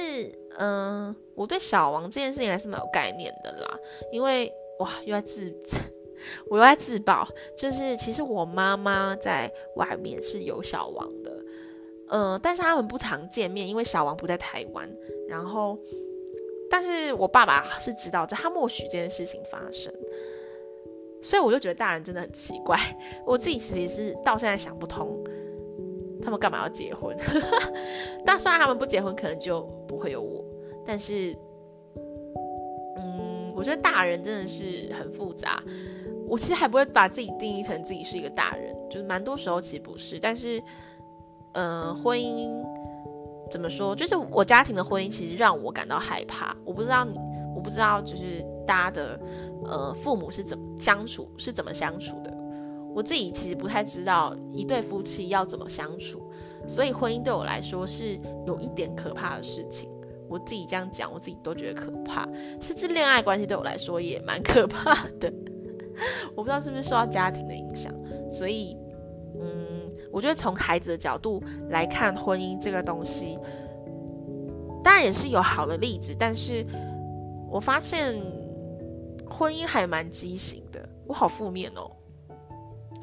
[0.57, 3.77] 嗯、我对小王这件事情还是蛮有概念的啦。
[4.11, 5.53] 因为哇，又在自，
[6.49, 11.37] 我又在自爆，就是其实我妈妈在外面是有小王的，
[12.09, 14.89] 嗯、但是他们不常见面，因为小王不在台湾。
[15.27, 15.77] 然后，
[16.69, 19.93] 但是我爸爸是知道，在他默许这件事情发生。
[21.21, 22.79] 所以我就觉得大人真的很奇怪，
[23.27, 25.21] 我自己其实是到现在想不通，
[26.21, 27.15] 他们干嘛要结婚？
[28.25, 30.43] 但虽然他们不结婚，可能就不会有我。
[30.85, 31.35] 但是，
[32.95, 35.61] 嗯，我觉得大人真的是很复杂。
[36.25, 40.17] 我其实还不会把自己定义成自己是一个大人，就是蛮多时候其实不是。
[40.19, 40.61] 但是，
[41.53, 42.51] 嗯、婚姻
[43.49, 43.95] 怎么说？
[43.95, 46.55] 就是我家庭的婚姻其实让我感到害怕。
[46.63, 47.17] 我不知道你，
[47.55, 49.19] 我不知道就是大家的。
[49.65, 52.33] 呃，父母是怎么相处，是怎么相处的？
[52.95, 56.21] 我自己其实不太知道一对夫妻要怎么相处，
[56.65, 59.89] 所以婚姻对我来说是有一点可怕的事情。
[60.29, 62.25] 我自己这样讲，我自己都觉得可怕。
[62.61, 65.31] 甚至恋爱关系对我来说也蛮可怕的。
[66.35, 67.93] 我不知道是不是受到家庭的影响，
[68.31, 68.77] 所以，
[70.11, 73.37] 我觉得从孩子的角度来看婚姻这个东西，
[74.83, 76.65] 当然也是有好的例子，但是
[77.49, 78.19] 我发现。
[79.31, 81.87] 婚姻还蛮畸形的，我好负面哦。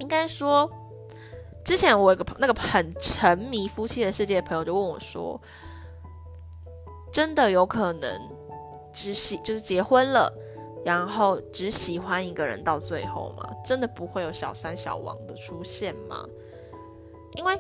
[0.01, 0.69] 应该说，
[1.65, 5.41] 之前我有个那个很沉迷夫妻的世界的朋友就问我说
[7.13, 8.21] ：“真的有可能
[8.93, 10.29] 只喜就是结婚了，
[10.85, 13.49] 然后只喜欢一个人到最后吗？
[13.65, 16.27] 真的不会有小三小王的出现吗？”
[17.37, 17.57] 因为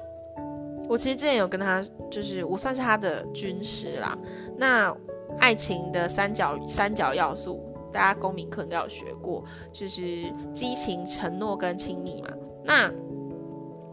[0.88, 4.16] 我其实之前有跟他，就是我算是他的军师啦。
[4.56, 4.94] 那
[5.38, 7.62] 爱情的三角三角要素。
[7.92, 12.28] 大家公民课应该有学过，就是激情、承诺跟亲密嘛。
[12.62, 12.92] 那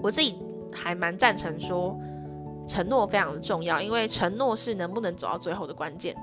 [0.01, 0.38] 我自己
[0.73, 1.97] 还蛮赞成说，
[2.67, 6.13] 承诺非常的重要，因为承诺是能不能走到最后的关键。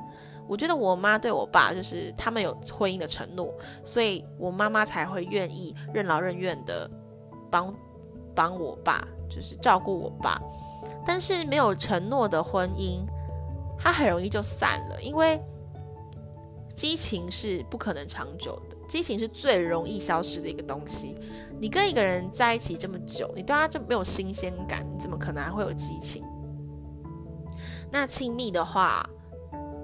[0.47, 6.91] 我觉得我妈对我爸就是他们有婚姻的承诺，所以我妈妈才会愿意任劳任怨的
[7.51, 7.75] 帮
[8.35, 10.39] 帮我爸，就是照顾我爸。
[11.07, 13.01] 但是没有承诺的婚姻，
[13.79, 15.41] 它很容易就散了，因为
[16.75, 21.17] 激情是不可能长久的，激情是最容易消失的一个东西。
[21.59, 26.25] 你跟一个人在一起这么久，你对他就没有新鲜感，你怎么可能还会有激情？
[27.91, 29.09] 那亲密的话。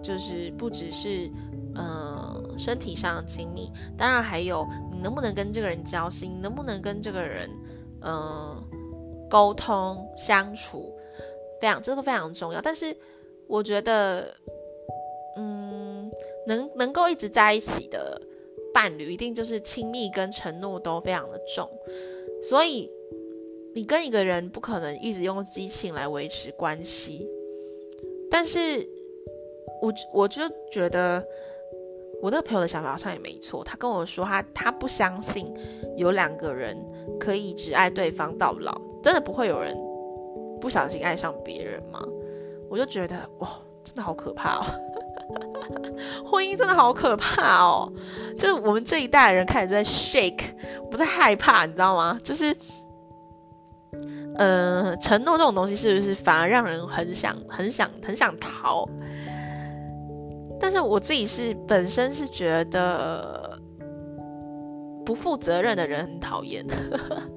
[0.03, 1.29] 就是不只是，
[1.75, 7.51] 呃，身体上的亲密，当然还有你能不能跟这个人交心，能不能跟这个人，
[8.03, 8.63] 呃，
[9.29, 10.95] 沟通相处，
[11.61, 12.61] 非常，这都非常重要。
[12.61, 12.97] 但是
[13.47, 14.35] 我觉得，
[15.37, 16.11] 嗯，
[16.47, 18.21] 能能够一直在一起的
[18.73, 21.71] 伴侣，一定就是亲密跟承诺都非常的重。
[22.43, 22.91] 所以
[23.75, 27.27] 你跟一个人不可能一直用激情来维持关系，
[28.31, 28.89] 但是。
[29.83, 31.23] 我我就觉得
[32.23, 33.63] 我那个朋友的想法好像也没错。
[33.63, 35.53] 他跟我说他他不相信
[35.99, 36.75] 有两个人
[37.21, 39.73] 可以只爱对方到老，真的不会有人
[40.61, 42.03] 不小心爱上别人吗？
[42.69, 43.49] 我就觉得哇，
[43.85, 44.65] 真的好可怕哦！
[46.27, 47.93] 婚姻真的好可怕哦！
[48.37, 50.43] 就是我们这一代人开始在 shake，
[50.91, 52.19] 不是害怕，你知道吗？
[52.21, 52.53] 就是
[54.35, 58.89] 呃，承诺这种东西是不是反而让人很想很想很想逃？
[60.59, 63.57] 但是我自己是本身是觉得
[65.05, 66.67] 不负责任的人很讨厌，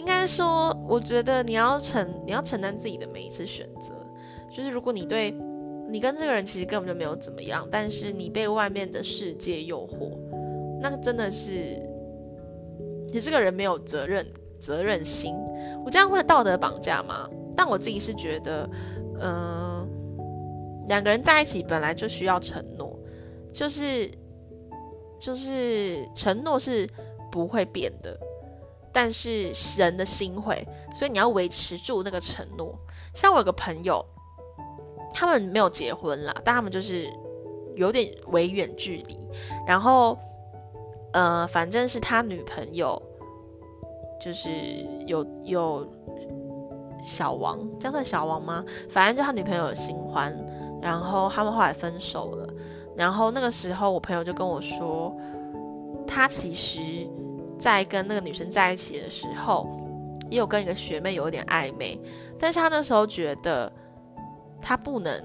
[0.00, 3.94] 应该说，我觉得你要承你要承担自己的每一次选择。
[4.50, 5.30] 就是如果你对
[5.90, 10.16] 你跟这个人其实根本就没有怎么样，但是你被外面的世界诱惑，
[10.80, 11.52] 那个真的是
[13.12, 14.26] 你这个人没有责任
[14.58, 15.34] 责任心。
[15.84, 17.28] 我这样会道德绑架吗？
[17.54, 18.66] 但我自己是觉得，
[19.20, 19.86] 嗯、
[20.88, 22.98] 两个人在一起本来就需要承诺，
[23.52, 24.10] 就是
[25.18, 26.88] 就是承诺是
[27.30, 28.18] 不会变的，
[28.92, 32.76] 但是人的心会，所以你要维持住那个承诺。
[33.14, 34.04] 像我有个朋友，
[35.12, 37.08] 他们没有结婚啦，但他们就是
[37.76, 39.16] 有点微远距离，
[39.66, 40.18] 然后
[41.12, 43.00] 呃，反正是他女朋友，
[44.20, 44.50] 就是
[45.06, 45.86] 有有
[47.04, 48.64] 小王，这样算小王吗？
[48.88, 50.34] 反正就他女朋友有新欢。
[50.82, 52.48] 然后他们后来分手了，
[52.96, 55.14] 然后那个时候我朋友就跟我说，
[56.06, 56.80] 他其实，
[57.60, 59.68] 在跟那个女生在一起的时候，
[60.30, 62.00] 也有跟一个学妹有一点暧昧，
[62.38, 63.70] 但是他那时候觉得
[64.60, 65.22] 他不能，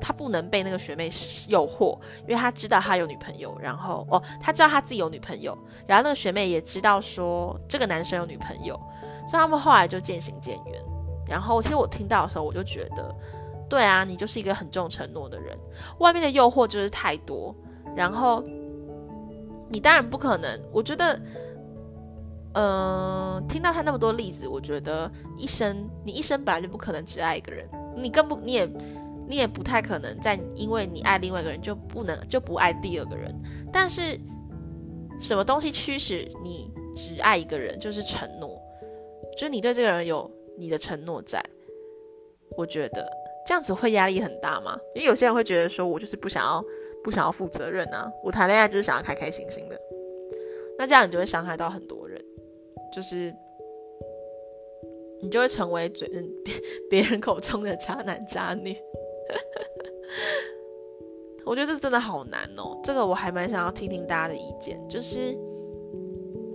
[0.00, 1.10] 他不能被那个学妹
[1.48, 8.74] 诱惑，因为他知道他有女朋友，然后哦，他知道他自己有女朋友，然后那个学妹也知道说这个男生有女朋友，
[9.26, 10.80] 所以他们后来就渐行渐远。
[11.26, 13.14] 然后其实我听到的时候，我就觉得。
[13.68, 15.58] 对啊，你就是一个很重承诺的人，
[15.98, 17.52] 外面的诱惑就是太多，
[17.96, 18.40] 然后
[19.68, 20.48] 你当然不可能。
[20.70, 21.20] 我觉得，
[22.56, 28.66] 呃，听到他那么多例子，我觉得一生你一生本来就不可能只爱一个人，你更不，你也
[29.28, 33.30] 你也不太可能在因为你爱另外一个人就不能就不爱第二个人。
[33.70, 34.18] 但是
[35.20, 38.58] 什么东西驱使你只爱一个人，就是承诺，
[39.36, 41.44] 就是你对这个人有你的承诺在，
[42.56, 43.06] 我觉得。
[43.46, 44.76] 这样子会压力很大吗？
[44.92, 46.64] 因为有些人会觉得说，我就是不想要，
[47.04, 48.10] 不想要负责任啊。
[48.24, 49.80] 我谈恋爱就是想要开开心心的。
[50.76, 52.05] 那这样你就会伤害到很多，
[52.92, 53.34] 就是
[55.20, 56.08] 你就会成为嘴
[56.44, 56.54] 别
[56.90, 58.76] 别人口中的渣男渣女。
[61.44, 62.78] 我觉得这真的好难哦。
[62.82, 65.32] 这个我还蛮想要听听大家的意见，就是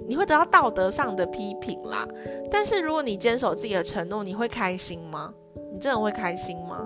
[0.08, 2.08] 你会得到道德上的批评啦。
[2.50, 5.34] 但是如果你坚守自己的承诺，你会开心吗？
[5.74, 6.86] 你真的会开心吗？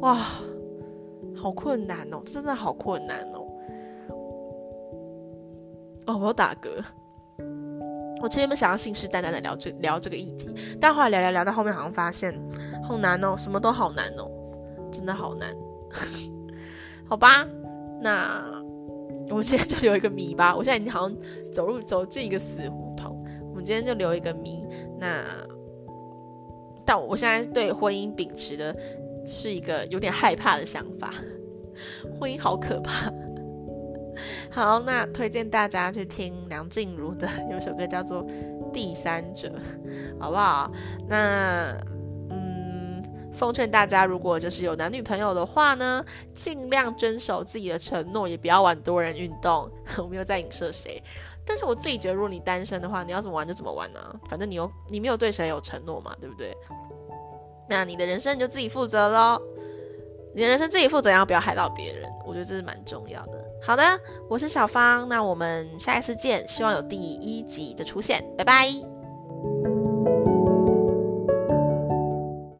[0.00, 0.16] 哇，
[1.36, 3.46] 好困难哦，真的好困难哦。
[6.06, 6.82] 哦，我要打嗝。
[8.20, 10.48] 我前面想要信誓旦旦的聊这聊这个议题，
[10.80, 12.34] 但后来聊聊聊到后面，好像发现
[12.82, 14.30] 好难哦，什么都好难哦，
[14.90, 15.54] 真的好难。
[17.06, 17.46] 好吧，
[18.00, 18.42] 那
[19.30, 20.54] 我们今天就留一个谜吧。
[20.54, 21.16] 我现在已经好像
[21.52, 24.66] 走入走进一个死胡同，我们今天就留一个谜。
[24.98, 25.24] 那。
[26.84, 28.74] 但我现在对婚姻秉持的
[29.26, 31.12] 是一个有点害怕的想法，
[32.18, 33.12] 婚姻好可怕。
[34.50, 38.24] 好，那推荐大家去听梁静茹的有首歌叫做
[38.72, 39.48] 《第三者》，
[40.20, 40.70] 好不好？
[41.08, 41.74] 那
[42.30, 43.02] 嗯，
[43.32, 46.04] 奉劝大家，如果就是有男女朋友的话呢，
[46.34, 49.70] 尽量遵守自己的承诺，也不要玩多人运动。
[49.98, 51.02] 我没有在影射谁，
[51.46, 54.20] 但是我自己觉得，如果你单身的话，你要怎么玩就怎么玩呢、啊？
[54.28, 56.56] 反正你有你没有对谁有承诺嘛，对不对？
[57.68, 59.40] 那你的人生你就自己负责喽。
[60.34, 63.44] 你的人生自己负责，然后不要害到别人，我觉得这是蛮重要的。
[63.68, 63.82] 好的，
[64.30, 65.06] 我是小芳。
[65.10, 68.24] 那我们下一次见，希望有第一集的出现。
[68.34, 68.66] 拜拜！